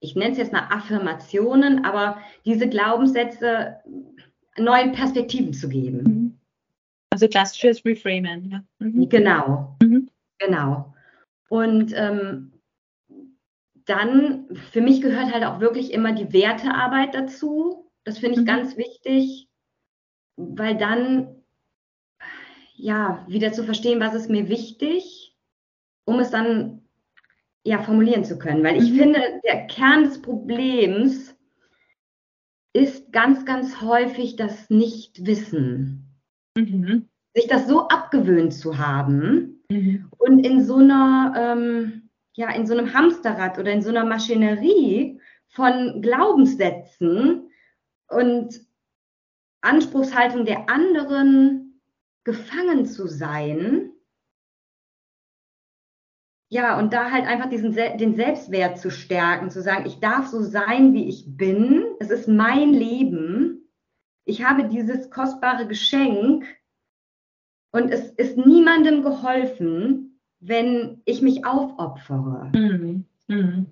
ich 0.00 0.14
nenne 0.14 0.32
es 0.32 0.38
jetzt 0.38 0.52
mal 0.52 0.68
Affirmationen, 0.70 1.84
aber 1.84 2.18
diese 2.44 2.68
Glaubenssätze 2.68 3.78
neuen 4.56 4.92
Perspektiven 4.92 5.52
zu 5.52 5.68
geben. 5.68 6.02
Mhm. 6.02 6.38
Also 7.10 7.28
klassisches 7.28 7.84
Reframen, 7.84 8.50
ja. 8.50 8.62
Mhm. 8.78 9.08
Genau, 9.08 9.76
mhm. 9.82 10.08
genau. 10.38 10.94
Und 11.48 11.92
ähm, 11.94 12.52
dann, 13.86 14.48
für 14.70 14.82
mich 14.82 15.00
gehört 15.00 15.32
halt 15.32 15.44
auch 15.44 15.60
wirklich 15.60 15.92
immer 15.92 16.12
die 16.12 16.32
Wertearbeit 16.32 17.14
dazu. 17.14 17.90
Das 18.04 18.18
finde 18.18 18.36
ich 18.36 18.42
mhm. 18.42 18.46
ganz 18.46 18.76
wichtig, 18.76 19.48
weil 20.36 20.76
dann, 20.76 21.42
ja, 22.74 23.24
wieder 23.28 23.52
zu 23.52 23.64
verstehen, 23.64 24.00
was 24.00 24.14
ist 24.14 24.30
mir 24.30 24.48
wichtig, 24.48 25.36
um 26.04 26.20
es 26.20 26.30
dann, 26.30 26.82
ja, 27.64 27.82
formulieren 27.82 28.24
zu 28.24 28.38
können. 28.38 28.62
Weil 28.62 28.76
ich 28.82 28.92
mhm. 28.92 28.96
finde, 28.98 29.40
der 29.44 29.66
Kern 29.66 30.04
des 30.04 30.20
Problems 30.20 31.34
ist 32.74 33.10
ganz, 33.10 33.46
ganz 33.46 33.80
häufig 33.80 34.36
das 34.36 34.68
Nichtwissen. 34.68 36.20
Mhm. 36.56 37.08
Sich 37.34 37.46
das 37.46 37.66
so 37.66 37.88
abgewöhnt 37.88 38.52
zu 38.52 38.78
haben 38.78 39.57
mhm. 39.68 40.10
und 40.18 40.44
in 40.44 40.64
so 40.64 40.76
einer, 40.76 41.34
ähm, 41.36 42.10
ja, 42.34 42.50
in 42.54 42.66
so 42.66 42.76
einem 42.76 42.92
Hamsterrad 42.92 43.58
oder 43.58 43.72
in 43.72 43.82
so 43.82 43.90
einer 43.90 44.04
Maschinerie 44.04 45.20
von 45.48 46.02
Glaubenssätzen 46.02 47.50
und 48.08 48.60
Anspruchshaltung 49.60 50.44
der 50.44 50.68
anderen 50.68 51.80
gefangen 52.24 52.86
zu 52.86 53.06
sein, 53.06 53.92
ja, 56.50 56.78
und 56.78 56.94
da 56.94 57.10
halt 57.10 57.26
einfach 57.26 57.50
diesen, 57.50 57.72
den 57.72 58.14
Selbstwert 58.14 58.78
zu 58.78 58.90
stärken, 58.90 59.50
zu 59.50 59.60
sagen, 59.60 59.84
ich 59.86 60.00
darf 60.00 60.28
so 60.28 60.42
sein, 60.42 60.94
wie 60.94 61.06
ich 61.06 61.36
bin. 61.36 61.84
Es 62.00 62.10
ist 62.10 62.26
mein 62.26 62.72
Leben. 62.72 63.68
Ich 64.24 64.44
habe 64.44 64.64
dieses 64.64 65.10
kostbare 65.10 65.66
Geschenk 65.66 66.46
und 67.72 67.90
es 67.90 68.10
ist 68.12 68.36
niemandem 68.36 69.02
geholfen, 69.02 70.20
wenn 70.40 71.02
ich 71.04 71.22
mich 71.22 71.44
aufopfere. 71.44 72.50
Mhm. 72.54 73.04
Mhm. 73.26 73.66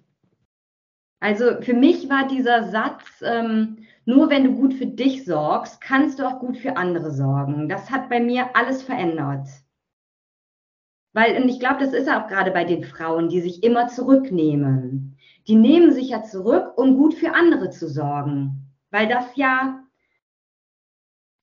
Also 1.21 1.61
für 1.61 1.75
mich 1.75 2.09
war 2.11 2.29
dieser 2.29 2.65
Satz, 2.71 3.23
ähm, 3.23 3.79
nur 4.05 4.31
wenn 4.31 4.45
du 4.45 4.53
gut 4.55 4.75
für 4.75 4.87
dich 4.87 5.25
sorgst, 5.25 5.81
kannst 5.81 6.19
du 6.19 6.27
auch 6.27 6.39
gut 6.39 6.59
für 6.59 6.77
andere 6.77 7.11
sorgen. 7.11 7.69
Das 7.69 7.91
hat 7.91 8.09
bei 8.09 8.21
mir 8.21 8.55
alles 8.55 8.83
verändert. 8.83 9.49
Weil, 11.13 11.43
und 11.43 11.49
ich 11.49 11.59
glaube, 11.59 11.81
das 11.81 11.95
ist 11.95 12.09
auch 12.11 12.29
gerade 12.29 12.51
bei 12.51 12.65
den 12.65 12.85
Frauen, 12.85 13.31
die 13.31 13.41
sich 13.41 13.65
immer 13.65 13.89
zurücknehmen. 13.89 15.17
Die 15.49 15.55
nehmen 15.55 15.91
sich 15.93 16.11
ja 16.11 16.23
zurück, 16.23 16.77
um 16.77 16.97
gut 16.97 17.15
für 17.15 17.35
andere 17.35 17.71
zu 17.71 17.89
sorgen. 17.89 18.75
Weil 18.91 19.09
das 19.09 19.35
ja, 19.35 19.83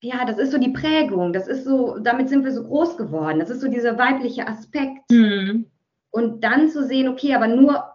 ja, 0.04 0.26
das 0.26 0.38
ist 0.38 0.52
so 0.52 0.58
die 0.58 0.72
Prägung. 0.72 1.32
Das 1.32 1.48
ist 1.48 1.64
so, 1.64 1.98
damit 1.98 2.28
sind 2.28 2.44
wir 2.44 2.52
so 2.52 2.64
groß 2.64 2.98
geworden. 2.98 3.40
Das 3.40 3.50
ist 3.50 3.62
so 3.62 3.70
dieser 3.70 3.98
weibliche 3.98 4.48
Aspekt. 4.48 5.10
Mhm. 5.10 5.68
Und 6.12 6.44
dann 6.44 6.70
zu 6.70 6.86
sehen, 6.86 7.08
okay, 7.08 7.34
aber 7.34 7.48
nur, 7.48 7.86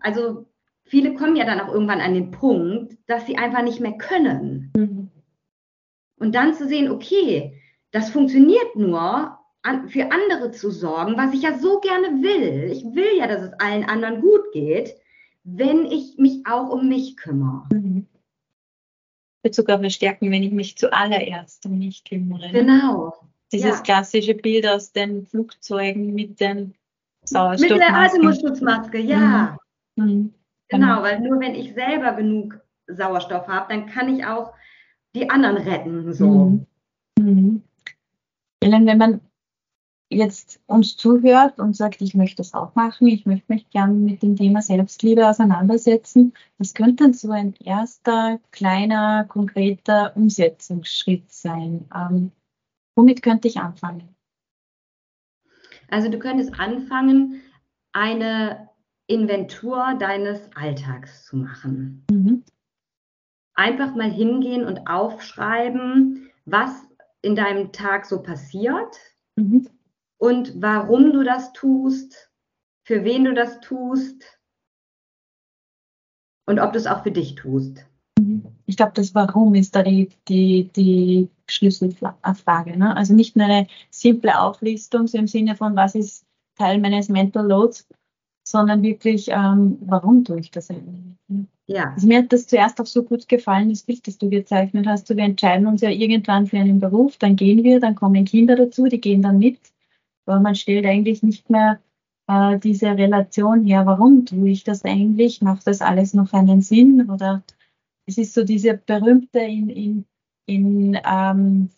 also 0.00 0.46
viele 0.84 1.14
kommen 1.14 1.36
ja 1.36 1.44
dann 1.44 1.60
auch 1.60 1.72
irgendwann 1.72 2.00
an 2.00 2.14
den 2.14 2.30
Punkt, 2.30 2.96
dass 3.06 3.26
sie 3.26 3.36
einfach 3.36 3.62
nicht 3.62 3.78
mehr 3.78 3.92
können. 3.98 4.72
Mhm. 4.74 5.10
Und 6.18 6.34
dann 6.34 6.54
zu 6.54 6.66
sehen, 6.66 6.90
okay, 6.90 7.60
das 7.90 8.08
funktioniert 8.08 8.74
nur, 8.74 9.38
an, 9.64 9.88
für 9.88 10.10
andere 10.10 10.50
zu 10.50 10.70
sorgen, 10.70 11.16
was 11.18 11.34
ich 11.34 11.42
ja 11.42 11.58
so 11.58 11.78
gerne 11.80 12.22
will. 12.22 12.70
Ich 12.72 12.84
will 12.84 13.18
ja, 13.18 13.26
dass 13.26 13.42
es 13.42 13.52
allen 13.60 13.84
anderen 13.84 14.22
gut 14.22 14.50
geht, 14.52 14.94
wenn 15.44 15.84
ich 15.84 16.16
mich 16.16 16.46
auch 16.46 16.70
um 16.70 16.88
mich 16.88 17.16
kümmere. 17.18 17.64
Mhm. 17.70 18.06
Wird 19.42 19.54
sogar 19.54 19.80
verstärken, 19.80 20.30
wenn 20.30 20.42
ich 20.42 20.52
mich 20.52 20.76
zuallererst 20.76 21.66
um 21.66 21.78
mich 21.78 22.04
kümmere. 22.04 22.50
Genau. 22.50 23.14
Dieses 23.50 23.78
ja. 23.78 23.82
klassische 23.82 24.34
Bild 24.34 24.66
aus 24.66 24.92
den 24.92 25.26
Flugzeugen 25.26 26.14
mit 26.14 26.40
den 26.40 26.74
Sauerstoffmasken. 27.24 27.78
Mit 27.78 27.88
der 27.88 27.96
Atemschutzmaske, 27.96 28.98
ja. 28.98 29.56
Mhm. 29.96 30.04
Mhm. 30.04 30.34
Genau, 30.68 31.02
weil 31.02 31.20
nur 31.20 31.38
wenn 31.40 31.54
ich 31.54 31.74
selber 31.74 32.12
genug 32.12 32.60
Sauerstoff 32.86 33.46
habe, 33.48 33.72
dann 33.72 33.86
kann 33.86 34.14
ich 34.16 34.24
auch 34.24 34.52
die 35.14 35.28
anderen 35.28 35.56
retten. 35.58 36.12
So. 36.12 36.26
Mhm. 36.26 36.66
Mhm. 37.18 37.62
Wenn 38.60 38.98
man 38.98 39.20
jetzt 40.12 40.60
uns 40.66 40.96
zuhört 40.96 41.58
und 41.58 41.76
sagt, 41.76 42.00
ich 42.02 42.14
möchte 42.14 42.36
das 42.36 42.54
auch 42.54 42.74
machen, 42.74 43.06
ich 43.06 43.26
möchte 43.26 43.52
mich 43.52 43.68
gern 43.70 44.04
mit 44.04 44.22
dem 44.22 44.36
Thema 44.36 44.62
Selbstliebe 44.62 45.28
auseinandersetzen, 45.28 46.32
was 46.58 46.74
könnte 46.74 47.04
denn 47.04 47.14
so 47.14 47.30
ein 47.30 47.54
erster, 47.64 48.40
kleiner, 48.50 49.24
konkreter 49.24 50.16
Umsetzungsschritt 50.16 51.30
sein? 51.32 51.88
Ähm, 51.94 52.32
womit 52.96 53.22
könnte 53.22 53.48
ich 53.48 53.58
anfangen? 53.58 54.14
Also 55.88 56.08
du 56.08 56.18
könntest 56.18 56.58
anfangen, 56.58 57.42
eine 57.92 58.68
Inventur 59.06 59.94
deines 59.98 60.40
Alltags 60.54 61.26
zu 61.26 61.36
machen. 61.36 62.04
Mhm. 62.10 62.44
Einfach 63.54 63.94
mal 63.94 64.10
hingehen 64.10 64.64
und 64.64 64.86
aufschreiben, 64.86 66.30
was 66.46 66.70
in 67.20 67.36
deinem 67.36 67.72
Tag 67.72 68.06
so 68.06 68.22
passiert. 68.22 68.96
Mhm 69.36 69.68
und 70.22 70.62
warum 70.62 71.12
du 71.12 71.24
das 71.24 71.52
tust, 71.52 72.30
für 72.86 73.02
wen 73.02 73.24
du 73.24 73.34
das 73.34 73.60
tust 73.60 74.22
und 76.46 76.60
ob 76.60 76.72
du 76.72 76.78
es 76.78 76.86
auch 76.86 77.02
für 77.02 77.10
dich 77.10 77.34
tust. 77.34 77.84
Mhm. 78.20 78.44
Ich 78.66 78.76
glaube, 78.76 78.92
das 78.94 79.16
Warum 79.16 79.56
ist 79.56 79.74
da 79.74 79.82
die, 79.82 80.10
die, 80.28 80.70
die 80.76 81.28
Schlüsselfrage. 81.48 82.78
Ne? 82.78 82.96
Also 82.96 83.14
nicht 83.14 83.34
nur 83.34 83.46
eine 83.46 83.66
simple 83.90 84.38
Auflistung 84.38 85.08
so 85.08 85.18
im 85.18 85.26
Sinne 85.26 85.56
von, 85.56 85.74
was 85.74 85.96
ist 85.96 86.24
Teil 86.56 86.78
meines 86.78 87.08
Mental 87.08 87.44
Loads, 87.44 87.88
sondern 88.46 88.84
wirklich, 88.84 89.26
ähm, 89.28 89.76
warum 89.80 90.24
tue 90.24 90.38
ich 90.38 90.52
das 90.52 90.70
eigentlich? 90.70 91.48
Ja. 91.66 91.94
Also 91.94 92.06
mir 92.06 92.18
hat 92.18 92.32
das 92.32 92.46
zuerst 92.46 92.80
auch 92.80 92.86
so 92.86 93.02
gut 93.02 93.28
gefallen, 93.28 93.70
das 93.70 93.82
Bild, 93.82 94.06
das 94.06 94.18
du 94.18 94.30
gezeichnet 94.30 94.86
hast. 94.86 95.08
wir 95.08 95.24
entscheiden 95.24 95.66
uns 95.66 95.80
ja 95.80 95.90
irgendwann 95.90 96.46
für 96.46 96.58
einen 96.58 96.78
Beruf, 96.78 97.16
dann 97.16 97.34
gehen 97.34 97.64
wir, 97.64 97.80
dann 97.80 97.96
kommen 97.96 98.24
Kinder 98.24 98.54
dazu, 98.54 98.84
die 98.86 99.00
gehen 99.00 99.22
dann 99.22 99.40
mit 99.40 99.58
aber 100.26 100.40
man 100.40 100.54
stellt 100.54 100.86
eigentlich 100.86 101.22
nicht 101.22 101.50
mehr 101.50 101.80
äh, 102.28 102.58
diese 102.58 102.96
Relation 102.96 103.64
her, 103.64 103.86
warum 103.86 104.24
tue 104.26 104.50
ich 104.50 104.64
das 104.64 104.84
eigentlich? 104.84 105.42
Macht 105.42 105.66
das 105.66 105.80
alles 105.80 106.14
noch 106.14 106.32
einen 106.32 106.62
Sinn? 106.62 107.10
Oder 107.10 107.42
es 108.06 108.18
ist 108.18 108.34
so 108.34 108.44
diese 108.44 108.74
berühmte 108.74 109.40
in, 109.40 109.68
in, 109.68 110.04
in, 110.46 110.98
ähm, 111.04 111.70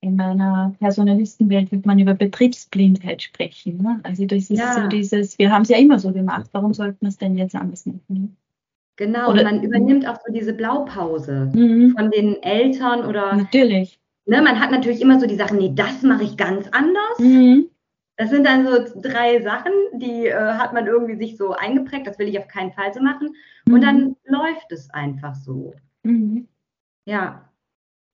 in 0.00 0.16
meiner 0.16 0.74
Personalistenwelt 0.78 1.72
wird 1.72 1.86
man 1.86 1.98
über 1.98 2.14
Betriebsblindheit 2.14 3.22
sprechen. 3.22 3.82
Ne? 3.82 4.00
Also 4.04 4.26
das 4.26 4.50
ist 4.50 4.58
ja. 4.58 4.74
so 4.74 4.88
dieses, 4.88 5.38
wir 5.38 5.50
haben 5.50 5.62
es 5.62 5.68
ja 5.68 5.78
immer 5.78 5.98
so 5.98 6.12
gemacht, 6.12 6.48
warum 6.52 6.72
sollten 6.72 6.98
wir 7.00 7.08
es 7.08 7.18
denn 7.18 7.36
jetzt 7.36 7.54
anders 7.54 7.84
machen? 7.86 8.36
Genau, 8.96 9.30
oder, 9.30 9.44
man 9.44 9.62
übernimmt 9.62 10.08
auch 10.08 10.16
so 10.26 10.32
diese 10.32 10.52
Blaupause 10.52 11.50
mhm. 11.54 11.94
von 11.96 12.10
den 12.10 12.42
Eltern 12.42 13.04
oder. 13.04 13.36
Natürlich. 13.36 14.00
Ne, 14.26 14.42
man 14.42 14.58
hat 14.58 14.72
natürlich 14.72 15.00
immer 15.00 15.20
so 15.20 15.26
die 15.26 15.36
Sachen, 15.36 15.58
nee, 15.58 15.70
das 15.72 16.02
mache 16.02 16.24
ich 16.24 16.36
ganz 16.36 16.66
anders. 16.72 17.18
Mhm. 17.18 17.66
Das 18.18 18.30
sind 18.30 18.44
dann 18.44 18.66
so 18.66 19.00
drei 19.00 19.40
Sachen, 19.42 19.72
die 19.94 20.26
äh, 20.26 20.34
hat 20.34 20.72
man 20.72 20.88
irgendwie 20.88 21.16
sich 21.16 21.36
so 21.36 21.52
eingeprägt, 21.52 22.04
das 22.04 22.18
will 22.18 22.26
ich 22.26 22.36
auf 22.36 22.48
keinen 22.48 22.72
Fall 22.72 22.92
so 22.92 23.00
machen. 23.00 23.36
Und 23.66 23.80
dann 23.80 24.00
mhm. 24.00 24.16
läuft 24.24 24.72
es 24.72 24.90
einfach 24.90 25.36
so. 25.36 25.72
Mhm. 26.02 26.48
Ja. 27.06 27.48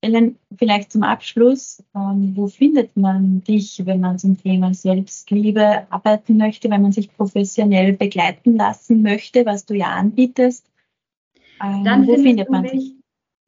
Ellen, 0.03 0.39
vielleicht 0.59 0.93
zum 0.93 1.05
Abschluss, 1.05 1.83
ähm, 1.95 2.35
wo 2.37 2.49
findet 2.49 2.95
man 2.99 3.43
dich, 3.45 3.87
wenn 3.87 4.01
man 4.01 4.19
zum 4.19 4.37
Thema 4.37 4.75
Selbstliebe 4.75 5.87
arbeiten 5.89 6.37
möchte, 6.37 6.69
wenn 6.69 6.83
man 6.83 6.93
sich 6.93 7.11
professionell 7.17 7.95
begleiten 7.95 8.57
lassen 8.57 9.01
möchte, 9.01 9.47
was 9.47 9.65
du 9.65 9.73
ja 9.73 9.87
anbietest? 9.87 10.71
Ähm, 11.63 11.83
Dann 11.83 12.07
wo 12.07 12.17
findet 12.17 12.51
man 12.51 12.65
dich? 12.65 12.93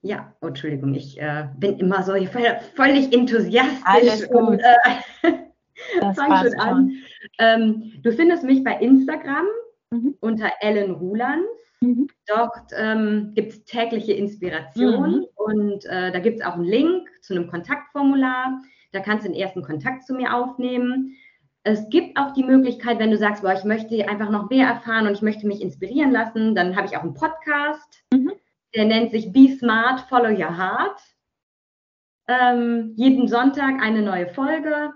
Ja, 0.01 0.33
oh, 0.41 0.47
Entschuldigung, 0.47 0.95
ich 0.95 1.21
äh, 1.21 1.49
bin 1.59 1.79
immer 1.79 2.03
so 2.03 2.13
völlig 2.13 3.13
enthusiastisch 3.13 3.83
Alles 3.85 4.29
gut. 4.29 4.37
und 4.37 4.61
äh, 4.61 5.33
fang 6.15 6.37
schon 6.45 6.59
an. 6.59 6.93
Ähm, 7.39 7.93
du 8.03 8.13
findest 8.13 8.45
mich 8.45 8.65
bei 8.65 8.79
Instagram 8.79 9.47
mhm. 9.91 10.15
unter 10.21 10.51
Ellen 10.61 10.93
Rulands. 10.93 11.49
Mhm. 11.81 12.09
Dort 12.27 12.73
ähm, 12.77 13.33
gibt 13.35 13.53
es 13.53 13.65
tägliche 13.65 14.13
Inspiration 14.13 15.19
mhm. 15.19 15.27
und 15.37 15.85
äh, 15.87 16.11
da 16.11 16.19
gibt 16.19 16.41
es 16.41 16.47
auch 16.47 16.55
einen 16.55 16.65
Link 16.65 17.09
zu 17.21 17.35
einem 17.35 17.49
Kontaktformular. 17.49 18.63
Da 18.93 19.01
kannst 19.01 19.27
du 19.27 19.31
den 19.31 19.39
ersten 19.39 19.63
Kontakt 19.63 20.07
zu 20.07 20.15
mir 20.15 20.35
aufnehmen. 20.35 21.17
Es 21.65 21.89
gibt 21.91 22.17
auch 22.17 22.33
die 22.33 22.45
Möglichkeit, 22.45 22.99
wenn 22.99 23.11
du 23.11 23.19
sagst, 23.19 23.43
boah, 23.43 23.53
ich 23.53 23.65
möchte 23.65 24.09
einfach 24.09 24.31
noch 24.31 24.49
mehr 24.49 24.69
erfahren 24.69 25.07
und 25.07 25.15
ich 25.15 25.23
möchte 25.23 25.47
mich 25.47 25.61
inspirieren 25.61 26.13
lassen, 26.13 26.55
dann 26.55 26.77
habe 26.77 26.87
ich 26.87 26.97
auch 26.97 27.03
einen 27.03 27.15
Podcast. 27.15 28.05
Mhm. 28.13 28.33
Der 28.75 28.85
nennt 28.85 29.11
sich 29.11 29.33
Be 29.33 29.49
Smart, 29.59 30.01
Follow 30.09 30.31
Your 30.31 30.57
Heart. 30.57 31.01
Ähm, 32.29 32.93
jeden 32.97 33.29
Sonntag 33.29 33.83
eine 33.83 34.03
neue 34.03 34.29
Folge. 34.29 34.93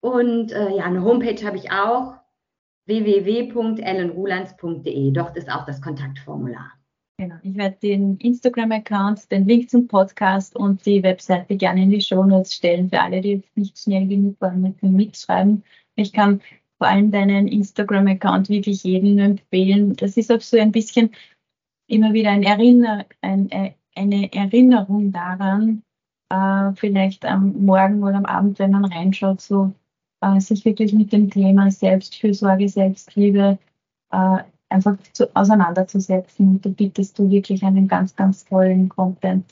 Und 0.00 0.52
äh, 0.52 0.76
ja, 0.76 0.84
eine 0.84 1.02
Homepage 1.02 1.44
habe 1.44 1.56
ich 1.56 1.72
auch 1.72 2.14
www.ellenrulands.de. 2.86 5.10
Dort 5.12 5.36
ist 5.36 5.50
auch 5.50 5.66
das 5.66 5.82
Kontaktformular. 5.82 6.78
Genau. 7.20 7.34
Ich 7.42 7.56
werde 7.56 7.76
den 7.82 8.16
Instagram-Account, 8.18 9.32
den 9.32 9.44
Link 9.46 9.68
zum 9.68 9.88
Podcast 9.88 10.54
und 10.54 10.86
die 10.86 11.02
Webseite 11.02 11.56
gerne 11.56 11.82
in 11.82 11.90
die 11.90 12.00
Show 12.00 12.24
Notes 12.24 12.54
stellen 12.54 12.90
für 12.90 13.00
alle, 13.00 13.20
die 13.20 13.32
jetzt 13.32 13.56
nicht 13.56 13.76
schnell 13.76 14.06
genug 14.06 14.40
waren 14.40 14.62
mit 14.62 14.80
dem 14.82 14.94
Mitschreiben. 14.94 15.64
Ich 15.96 16.12
kann 16.12 16.40
vor 16.78 16.86
allem 16.86 17.10
deinen 17.10 17.48
Instagram-Account 17.48 18.48
wirklich 18.48 18.84
jedem 18.84 19.18
empfehlen. 19.18 19.96
Das 19.96 20.16
ist 20.16 20.30
auch 20.30 20.40
so 20.40 20.58
ein 20.58 20.70
bisschen 20.70 21.10
immer 21.88 22.12
wieder 22.12 22.30
ein 22.30 22.44
Erinner, 22.44 23.04
ein, 23.20 23.50
äh, 23.50 23.72
eine 23.96 24.32
Erinnerung 24.32 25.10
daran, 25.10 25.82
äh, 26.30 26.72
vielleicht 26.76 27.24
am 27.24 27.64
Morgen 27.64 28.04
oder 28.04 28.14
am 28.14 28.26
Abend, 28.26 28.60
wenn 28.60 28.70
man 28.70 28.84
reinschaut, 28.84 29.40
so 29.40 29.72
äh, 30.20 30.40
sich 30.40 30.64
wirklich 30.64 30.92
mit 30.92 31.12
dem 31.12 31.30
Thema 31.30 31.70
Selbstfürsorge, 31.70 32.68
Selbstliebe 32.68 33.58
äh, 34.10 34.38
einfach 34.68 34.96
zu, 35.12 35.34
auseinanderzusetzen. 35.34 36.48
Und 36.48 36.66
da 36.66 36.70
bietest 36.70 37.18
du 37.18 37.30
wirklich 37.30 37.62
einen 37.64 37.88
ganz, 37.88 38.14
ganz 38.16 38.44
tollen 38.44 38.88
Content. 38.88 39.44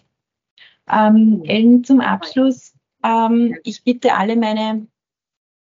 Ähm, 0.90 1.42
Ellen, 1.44 1.84
zum 1.84 2.00
Abschluss, 2.00 2.74
ähm, 3.04 3.56
ich 3.64 3.82
bitte 3.82 4.14
alle 4.14 4.36
meine 4.36 4.86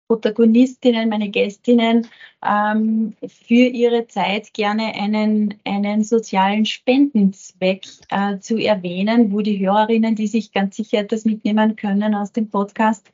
Protagonistinnen, 0.08 1.10
meine 1.10 1.28
Gästinnen 1.28 2.06
ähm, 2.44 3.14
für 3.26 3.54
ihre 3.54 4.06
Zeit 4.06 4.54
gerne 4.54 4.94
einen, 4.94 5.54
einen 5.64 6.02
sozialen 6.02 6.64
Spendenzweck 6.64 7.86
äh, 8.08 8.38
zu 8.38 8.56
erwähnen, 8.56 9.32
wo 9.32 9.42
die 9.42 9.58
Hörerinnen, 9.58 10.14
die 10.14 10.26
sich 10.26 10.52
ganz 10.52 10.76
sicher 10.76 11.00
etwas 11.00 11.26
mitnehmen 11.26 11.76
können 11.76 12.14
aus 12.14 12.32
dem 12.32 12.48
Podcast, 12.48 13.12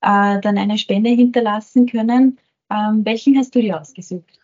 äh, 0.00 0.40
dann 0.40 0.58
eine 0.58 0.78
Spende 0.78 1.10
hinterlassen 1.10 1.86
können. 1.86 2.38
Ähm, 2.70 3.04
welchen 3.04 3.36
hast 3.38 3.54
du 3.54 3.60
dir 3.60 3.80
ausgesucht? 3.80 4.38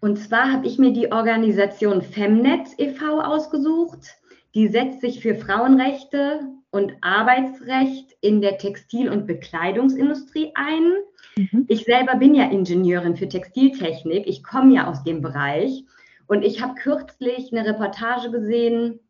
Und 0.00 0.18
zwar 0.18 0.52
habe 0.52 0.66
ich 0.66 0.78
mir 0.78 0.92
die 0.92 1.12
Organisation 1.12 2.02
Femnet 2.02 2.68
e.V. 2.78 3.20
ausgesucht. 3.20 4.16
Die 4.54 4.68
setzt 4.68 5.00
sich 5.00 5.20
für 5.20 5.34
Frauenrechte 5.34 6.40
und 6.70 6.92
Arbeitsrecht 7.00 8.16
in 8.20 8.40
der 8.40 8.58
Textil- 8.58 9.10
und 9.10 9.26
Bekleidungsindustrie 9.26 10.52
ein. 10.54 10.92
Mhm. 11.36 11.64
Ich 11.68 11.84
selber 11.84 12.16
bin 12.16 12.34
ja 12.34 12.50
Ingenieurin 12.50 13.16
für 13.16 13.28
Textiltechnik. 13.28 14.26
Ich 14.26 14.42
komme 14.42 14.74
ja 14.74 14.90
aus 14.90 15.04
dem 15.04 15.22
Bereich. 15.22 15.84
Und 16.26 16.42
ich 16.42 16.62
habe 16.62 16.74
kürzlich 16.74 17.52
eine 17.52 17.66
Reportage 17.66 18.30
gesehen 18.30 19.00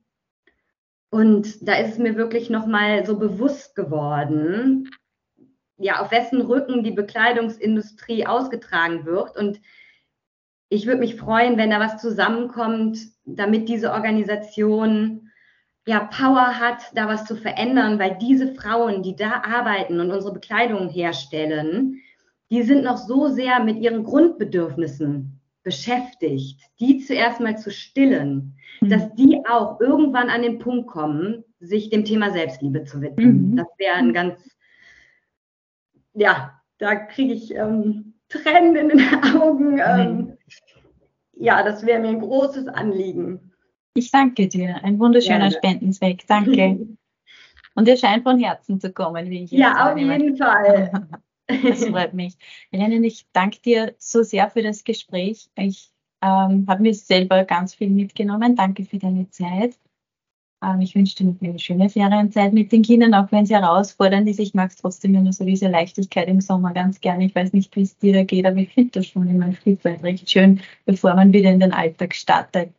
und 1.13 1.69
da 1.69 1.75
ist 1.75 1.93
es 1.93 1.99
mir 1.99 2.17
wirklich 2.17 2.49
nochmal 2.49 3.05
so 3.05 3.19
bewusst 3.19 3.77
geworden, 3.77 4.89
ja, 5.83 6.01
auf 6.01 6.11
wessen 6.11 6.41
Rücken 6.41 6.83
die 6.83 6.93
Bekleidungsindustrie 6.93 8.27
ausgetragen 8.27 9.05
wird. 9.05 9.37
Und 9.37 9.61
ich 10.69 10.87
würde 10.87 11.01
mich 11.01 11.17
freuen, 11.17 11.59
wenn 11.59 11.71
da 11.71 11.81
was 11.81 12.01
zusammenkommt, 12.01 12.99
damit 13.25 13.69
diese 13.69 13.93
Organisation 13.93 15.31
ja 15.87 16.01
Power 16.01 16.61
hat, 16.61 16.83
da 16.95 17.09
was 17.09 17.25
zu 17.25 17.37
verändern, 17.37 17.99
weil 17.99 18.17
diese 18.21 18.55
Frauen, 18.55 19.03
die 19.03 19.17
da 19.17 19.43
arbeiten 19.45 20.01
und 20.01 20.11
unsere 20.11 20.33
Bekleidung 20.33 20.89
herstellen, 20.89 22.01
die 22.51 22.63
sind 22.63 22.85
noch 22.85 22.99
so 22.99 23.29
sehr 23.29 23.63
mit 23.65 23.79
ihren 23.79 24.05
Grundbedürfnissen 24.05 25.41
beschäftigt, 25.63 26.61
die 26.81 26.99
zuerst 26.99 27.41
mal 27.41 27.57
zu 27.57 27.71
stillen, 27.71 28.57
mhm. 28.81 28.89
dass 28.89 29.15
die 29.15 29.41
auch 29.49 29.81
irgendwann 29.81 30.29
an 30.29 30.43
den 30.43 30.59
Punkt 30.59 30.87
kommen, 30.87 31.45
sich 31.61 31.91
dem 31.91 32.05
Thema 32.05 32.31
Selbstliebe 32.31 32.85
zu 32.85 33.01
widmen. 33.01 33.53
Mhm. 33.53 33.57
Das 33.57 33.69
wäre 33.79 33.95
ein 33.95 34.13
ganz 34.13 34.35
ja, 36.15 36.61
da 36.79 36.97
kriege 36.97 37.33
ich 37.33 37.55
ähm, 37.55 38.15
Tränen 38.29 38.77
in 38.77 38.89
den 38.89 39.01
Augen. 39.41 39.79
Ähm, 39.79 40.39
ja, 41.35 41.63
das 41.63 41.85
wäre 41.85 42.01
mir 42.01 42.09
ein 42.09 42.21
großes 42.21 42.69
Anliegen. 42.69 43.53
Ich 43.95 44.11
danke 44.11 44.49
dir. 44.49 44.83
Ein 44.83 44.99
wunderschöner 44.99 45.51
ja, 45.51 45.51
Spendenzweck. 45.51 46.27
Danke. 46.27 46.87
Und 47.75 47.89
er 47.89 47.97
scheint 47.97 48.23
von 48.23 48.39
Herzen 48.39 48.81
zu 48.81 48.93
kommen, 48.93 49.31
wie 49.31 49.45
ich 49.45 49.51
jetzt 49.51 49.61
Ja, 49.61 49.93
auf 49.93 49.99
jeden 49.99 50.37
Fall. 50.37 50.91
Das 51.49 51.85
freut 51.85 52.15
mich. 52.15 52.35
Helene, 52.71 53.07
ich 53.07 53.27
danke 53.33 53.61
dir 53.61 53.95
so 53.99 54.23
sehr 54.23 54.49
für 54.49 54.63
das 54.63 54.85
Gespräch. 54.85 55.51
Ich 55.57 55.91
ähm, 56.23 56.65
habe 56.67 56.81
mir 56.81 56.95
selber 56.95 57.45
ganz 57.45 57.75
viel 57.75 57.91
mitgenommen. 57.91 58.57
Danke 58.57 58.85
für 58.85 58.99
deine 58.99 59.29
Zeit. 59.29 59.77
Ähm, 60.63 60.81
ich 60.81 60.95
wünsche 60.95 61.17
dir 61.17 61.35
eine 61.41 61.59
schöne 61.59 61.89
Ferienzeit 61.89 62.53
mit 62.53 62.73
den 62.73 62.83
Kindern, 62.83 63.15
auch 63.15 63.31
wenn 63.33 63.47
sie 63.47 63.55
herausfordernd 63.55 64.29
ist. 64.29 64.39
Ich 64.39 64.55
mag 64.55 64.71
es 64.71 64.77
trotzdem 64.77 65.15
immer 65.15 65.33
so 65.33 65.45
diese 65.45 65.69
Leichtigkeit 65.69 66.29
im 66.29 66.41
Sommer 66.41 66.73
ganz 66.73 67.01
gerne. 67.01 67.25
Ich 67.25 67.35
weiß 67.35 67.53
nicht, 67.53 67.75
wie 67.77 67.83
es 67.83 67.99
dir 67.99 68.13
da 68.13 68.25
geht, 68.25 68.47
aber 68.47 68.57
ich 68.57 68.73
finde 68.73 68.93
das 68.93 69.07
schon 69.07 69.29
immer 69.29 69.47
ein 69.47 69.57
Stück 69.57 69.85
weit 69.85 70.03
recht 70.03 70.31
schön, 70.31 70.61
bevor 70.85 71.15
man 71.15 71.33
wieder 71.33 71.51
in 71.51 71.61
den 71.61 71.73
Alltag 71.73 72.15
startet. 72.15 72.71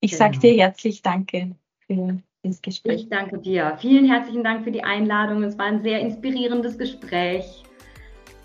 Ich 0.00 0.12
genau. 0.12 0.24
sage 0.24 0.38
dir 0.38 0.56
herzlich 0.62 1.02
Danke 1.02 1.56
für 1.86 2.18
das 2.42 2.62
Gespräch. 2.62 3.02
Ich 3.02 3.08
danke 3.08 3.38
dir. 3.38 3.76
Vielen 3.80 4.06
herzlichen 4.06 4.44
Dank 4.44 4.64
für 4.64 4.70
die 4.70 4.84
Einladung. 4.84 5.42
Es 5.42 5.58
war 5.58 5.66
ein 5.66 5.82
sehr 5.82 6.00
inspirierendes 6.00 6.78
Gespräch. 6.78 7.64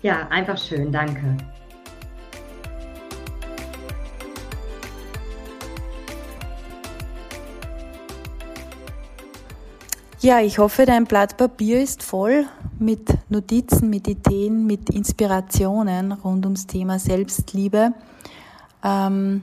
Ja, 0.02 0.28
einfach 0.28 0.58
schön. 0.58 0.90
Danke. 0.90 1.36
Ja, 10.22 10.38
ich 10.38 10.58
hoffe, 10.60 10.86
dein 10.86 11.06
Blatt 11.06 11.36
Papier 11.36 11.82
ist 11.82 12.04
voll 12.04 12.46
mit 12.78 13.08
Notizen, 13.28 13.90
mit 13.90 14.06
Ideen, 14.06 14.68
mit 14.68 14.88
Inspirationen 14.88 16.12
rund 16.12 16.46
ums 16.46 16.68
Thema 16.68 17.00
Selbstliebe. 17.00 17.92
Ähm, 18.84 19.42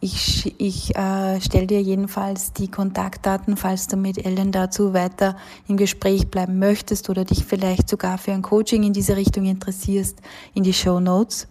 ich 0.00 0.54
ich 0.58 0.96
äh, 0.96 1.38
stelle 1.42 1.66
dir 1.66 1.82
jedenfalls 1.82 2.54
die 2.54 2.70
Kontaktdaten, 2.70 3.58
falls 3.58 3.88
du 3.88 3.98
mit 3.98 4.24
Ellen 4.24 4.52
dazu 4.52 4.94
weiter 4.94 5.36
im 5.68 5.76
Gespräch 5.76 6.30
bleiben 6.30 6.58
möchtest 6.58 7.10
oder 7.10 7.26
dich 7.26 7.44
vielleicht 7.44 7.90
sogar 7.90 8.16
für 8.16 8.32
ein 8.32 8.40
Coaching 8.40 8.84
in 8.84 8.94
diese 8.94 9.16
Richtung 9.16 9.44
interessierst, 9.44 10.18
in 10.54 10.62
die 10.62 10.72
Show 10.72 10.98
Notes. 10.98 11.46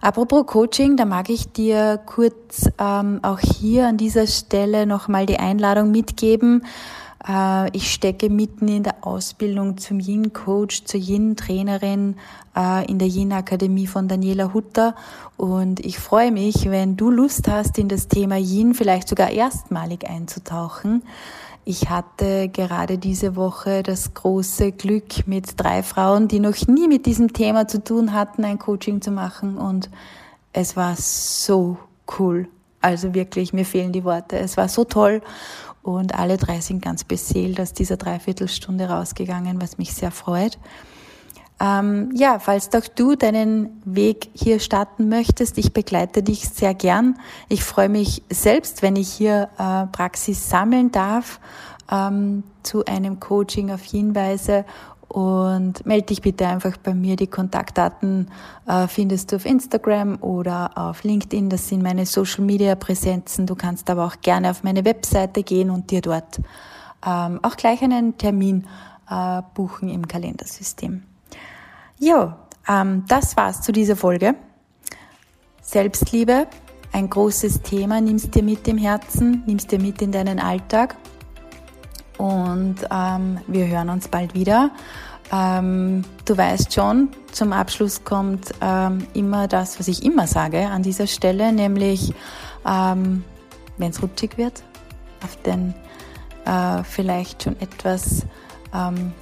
Apropos 0.00 0.46
Coaching, 0.46 0.96
da 0.96 1.04
mag 1.04 1.28
ich 1.28 1.52
dir 1.52 2.00
kurz 2.06 2.70
ähm, 2.78 3.20
auch 3.22 3.38
hier 3.38 3.86
an 3.86 3.98
dieser 3.98 4.26
Stelle 4.26 4.86
nochmal 4.86 5.26
die 5.26 5.38
Einladung 5.38 5.90
mitgeben. 5.90 6.64
Äh, 7.26 7.70
ich 7.76 7.92
stecke 7.92 8.30
mitten 8.30 8.68
in 8.68 8.82
der 8.82 9.06
Ausbildung 9.06 9.78
zum 9.78 10.00
Yin-Coach, 10.00 10.84
zur 10.84 11.00
Yin-Trainerin 11.00 12.16
äh, 12.56 12.84
in 12.90 12.98
der 12.98 13.08
Yin-Akademie 13.08 13.86
von 13.86 14.08
Daniela 14.08 14.52
Hutter 14.52 14.94
und 15.36 15.80
ich 15.80 15.98
freue 15.98 16.32
mich, 16.32 16.70
wenn 16.70 16.96
du 16.96 17.10
Lust 17.10 17.48
hast, 17.48 17.78
in 17.78 17.88
das 17.88 18.08
Thema 18.08 18.36
Yin 18.36 18.74
vielleicht 18.74 19.08
sogar 19.08 19.30
erstmalig 19.30 20.08
einzutauchen. 20.08 21.02
Ich 21.64 21.90
hatte 21.90 22.48
gerade 22.48 22.98
diese 22.98 23.36
Woche 23.36 23.84
das 23.84 24.14
große 24.14 24.72
Glück, 24.72 25.28
mit 25.28 25.60
drei 25.60 25.84
Frauen, 25.84 26.26
die 26.26 26.40
noch 26.40 26.66
nie 26.66 26.88
mit 26.88 27.06
diesem 27.06 27.32
Thema 27.32 27.68
zu 27.68 27.84
tun 27.84 28.12
hatten, 28.12 28.44
ein 28.44 28.58
Coaching 28.58 29.00
zu 29.00 29.12
machen 29.12 29.58
und 29.58 29.88
es 30.52 30.76
war 30.76 30.96
so 30.96 31.78
cool. 32.18 32.48
Also 32.80 33.14
wirklich, 33.14 33.52
mir 33.52 33.64
fehlen 33.64 33.92
die 33.92 34.02
Worte. 34.02 34.38
Es 34.38 34.56
war 34.56 34.68
so 34.68 34.82
toll 34.82 35.22
und 35.82 36.14
alle 36.14 36.36
drei 36.36 36.60
sind 36.60 36.82
ganz 36.82 37.04
beseelt 37.04 37.60
aus 37.60 37.72
dieser 37.72 37.96
Dreiviertelstunde 37.96 38.88
rausgegangen, 38.88 39.60
was 39.60 39.78
mich 39.78 39.92
sehr 39.94 40.10
freut. 40.10 40.58
Ähm, 41.60 42.10
ja, 42.14 42.38
falls 42.40 42.74
auch 42.74 42.88
du 42.88 43.14
deinen 43.14 43.82
Weg 43.84 44.30
hier 44.34 44.58
starten 44.58 45.08
möchtest, 45.08 45.58
ich 45.58 45.72
begleite 45.72 46.22
dich 46.22 46.48
sehr 46.48 46.74
gern. 46.74 47.18
Ich 47.48 47.62
freue 47.62 47.88
mich 47.88 48.22
selbst, 48.30 48.82
wenn 48.82 48.96
ich 48.96 49.08
hier 49.12 49.48
äh, 49.58 49.86
Praxis 49.86 50.50
sammeln 50.50 50.90
darf 50.90 51.38
ähm, 51.90 52.42
zu 52.62 52.84
einem 52.84 53.20
Coaching 53.20 53.70
auf 53.70 53.82
hinweise 53.82 54.64
und 55.12 55.84
melde 55.84 56.06
dich 56.06 56.22
bitte 56.22 56.46
einfach 56.46 56.78
bei 56.78 56.94
mir. 56.94 57.16
Die 57.16 57.26
Kontaktdaten 57.26 58.30
äh, 58.66 58.88
findest 58.88 59.30
du 59.30 59.36
auf 59.36 59.44
Instagram 59.44 60.16
oder 60.22 60.70
auf 60.74 61.04
LinkedIn. 61.04 61.50
Das 61.50 61.68
sind 61.68 61.82
meine 61.82 62.06
Social 62.06 62.42
Media 62.44 62.74
Präsenzen. 62.76 63.46
Du 63.46 63.54
kannst 63.54 63.90
aber 63.90 64.06
auch 64.06 64.16
gerne 64.22 64.50
auf 64.50 64.62
meine 64.62 64.86
Webseite 64.86 65.42
gehen 65.42 65.68
und 65.68 65.90
dir 65.90 66.00
dort 66.00 66.40
ähm, 67.06 67.40
auch 67.42 67.56
gleich 67.56 67.82
einen 67.82 68.16
Termin 68.16 68.66
äh, 69.10 69.42
buchen 69.52 69.90
im 69.90 70.08
Kalendersystem. 70.08 71.02
Ja, 71.98 72.38
ähm, 72.66 73.04
das 73.06 73.36
war's 73.36 73.60
zu 73.60 73.70
dieser 73.70 73.96
Folge. 73.96 74.34
Selbstliebe, 75.60 76.46
ein 76.90 77.10
großes 77.10 77.60
Thema, 77.60 78.00
nimmst 78.00 78.34
dir 78.34 78.42
mit 78.42 78.66
im 78.66 78.78
Herzen, 78.78 79.42
nimmst 79.44 79.72
dir 79.72 79.78
mit 79.78 80.00
in 80.00 80.10
deinen 80.10 80.40
Alltag 80.40 80.96
und 82.22 82.76
ähm, 82.88 83.38
wir 83.48 83.66
hören 83.66 83.90
uns 83.90 84.06
bald 84.06 84.32
wieder. 84.32 84.70
Ähm, 85.32 86.04
du 86.24 86.36
weißt 86.36 86.72
schon, 86.72 87.08
zum 87.32 87.52
Abschluss 87.52 88.04
kommt 88.04 88.52
ähm, 88.60 89.08
immer 89.12 89.48
das, 89.48 89.80
was 89.80 89.88
ich 89.88 90.04
immer 90.04 90.28
sage 90.28 90.68
an 90.68 90.84
dieser 90.84 91.08
Stelle, 91.08 91.52
nämlich 91.52 92.14
ähm, 92.64 93.24
wenn 93.76 93.90
es 93.90 94.00
rutschig 94.00 94.38
wird, 94.38 94.62
auf 95.24 95.34
den 95.42 95.74
äh, 96.44 96.84
vielleicht 96.84 97.42
schon 97.42 97.60
etwas 97.60 98.24
ähm, 98.72 99.12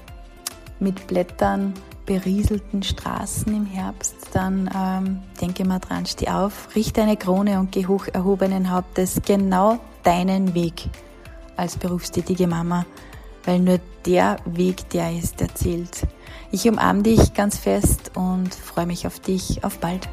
mit 0.78 1.06
Blättern 1.06 1.72
berieselten 2.04 2.82
Straßen 2.82 3.54
im 3.54 3.64
Herbst, 3.64 4.14
dann 4.34 4.68
ähm, 4.76 5.22
denke 5.40 5.64
mal 5.64 5.78
dran, 5.78 6.04
steh 6.04 6.28
auf, 6.28 6.68
richte 6.74 7.00
eine 7.00 7.16
Krone 7.16 7.60
und 7.60 7.72
geh 7.72 7.86
hoch 7.86 8.08
erhobenen 8.12 8.70
Hauptes 8.70 9.22
genau 9.24 9.78
deinen 10.02 10.52
Weg 10.52 10.90
als 11.60 11.76
berufstätige 11.76 12.46
Mama, 12.46 12.86
weil 13.44 13.60
nur 13.60 13.78
der 14.06 14.36
Weg, 14.46 14.88
der 14.90 15.12
ist, 15.12 15.40
der 15.40 15.54
zählt. 15.54 16.06
Ich 16.50 16.68
umarme 16.68 17.02
dich 17.02 17.34
ganz 17.34 17.58
fest 17.58 18.12
und 18.14 18.54
freue 18.54 18.86
mich 18.86 19.06
auf 19.06 19.20
dich. 19.20 19.62
Auf 19.62 19.78
bald. 19.78 20.08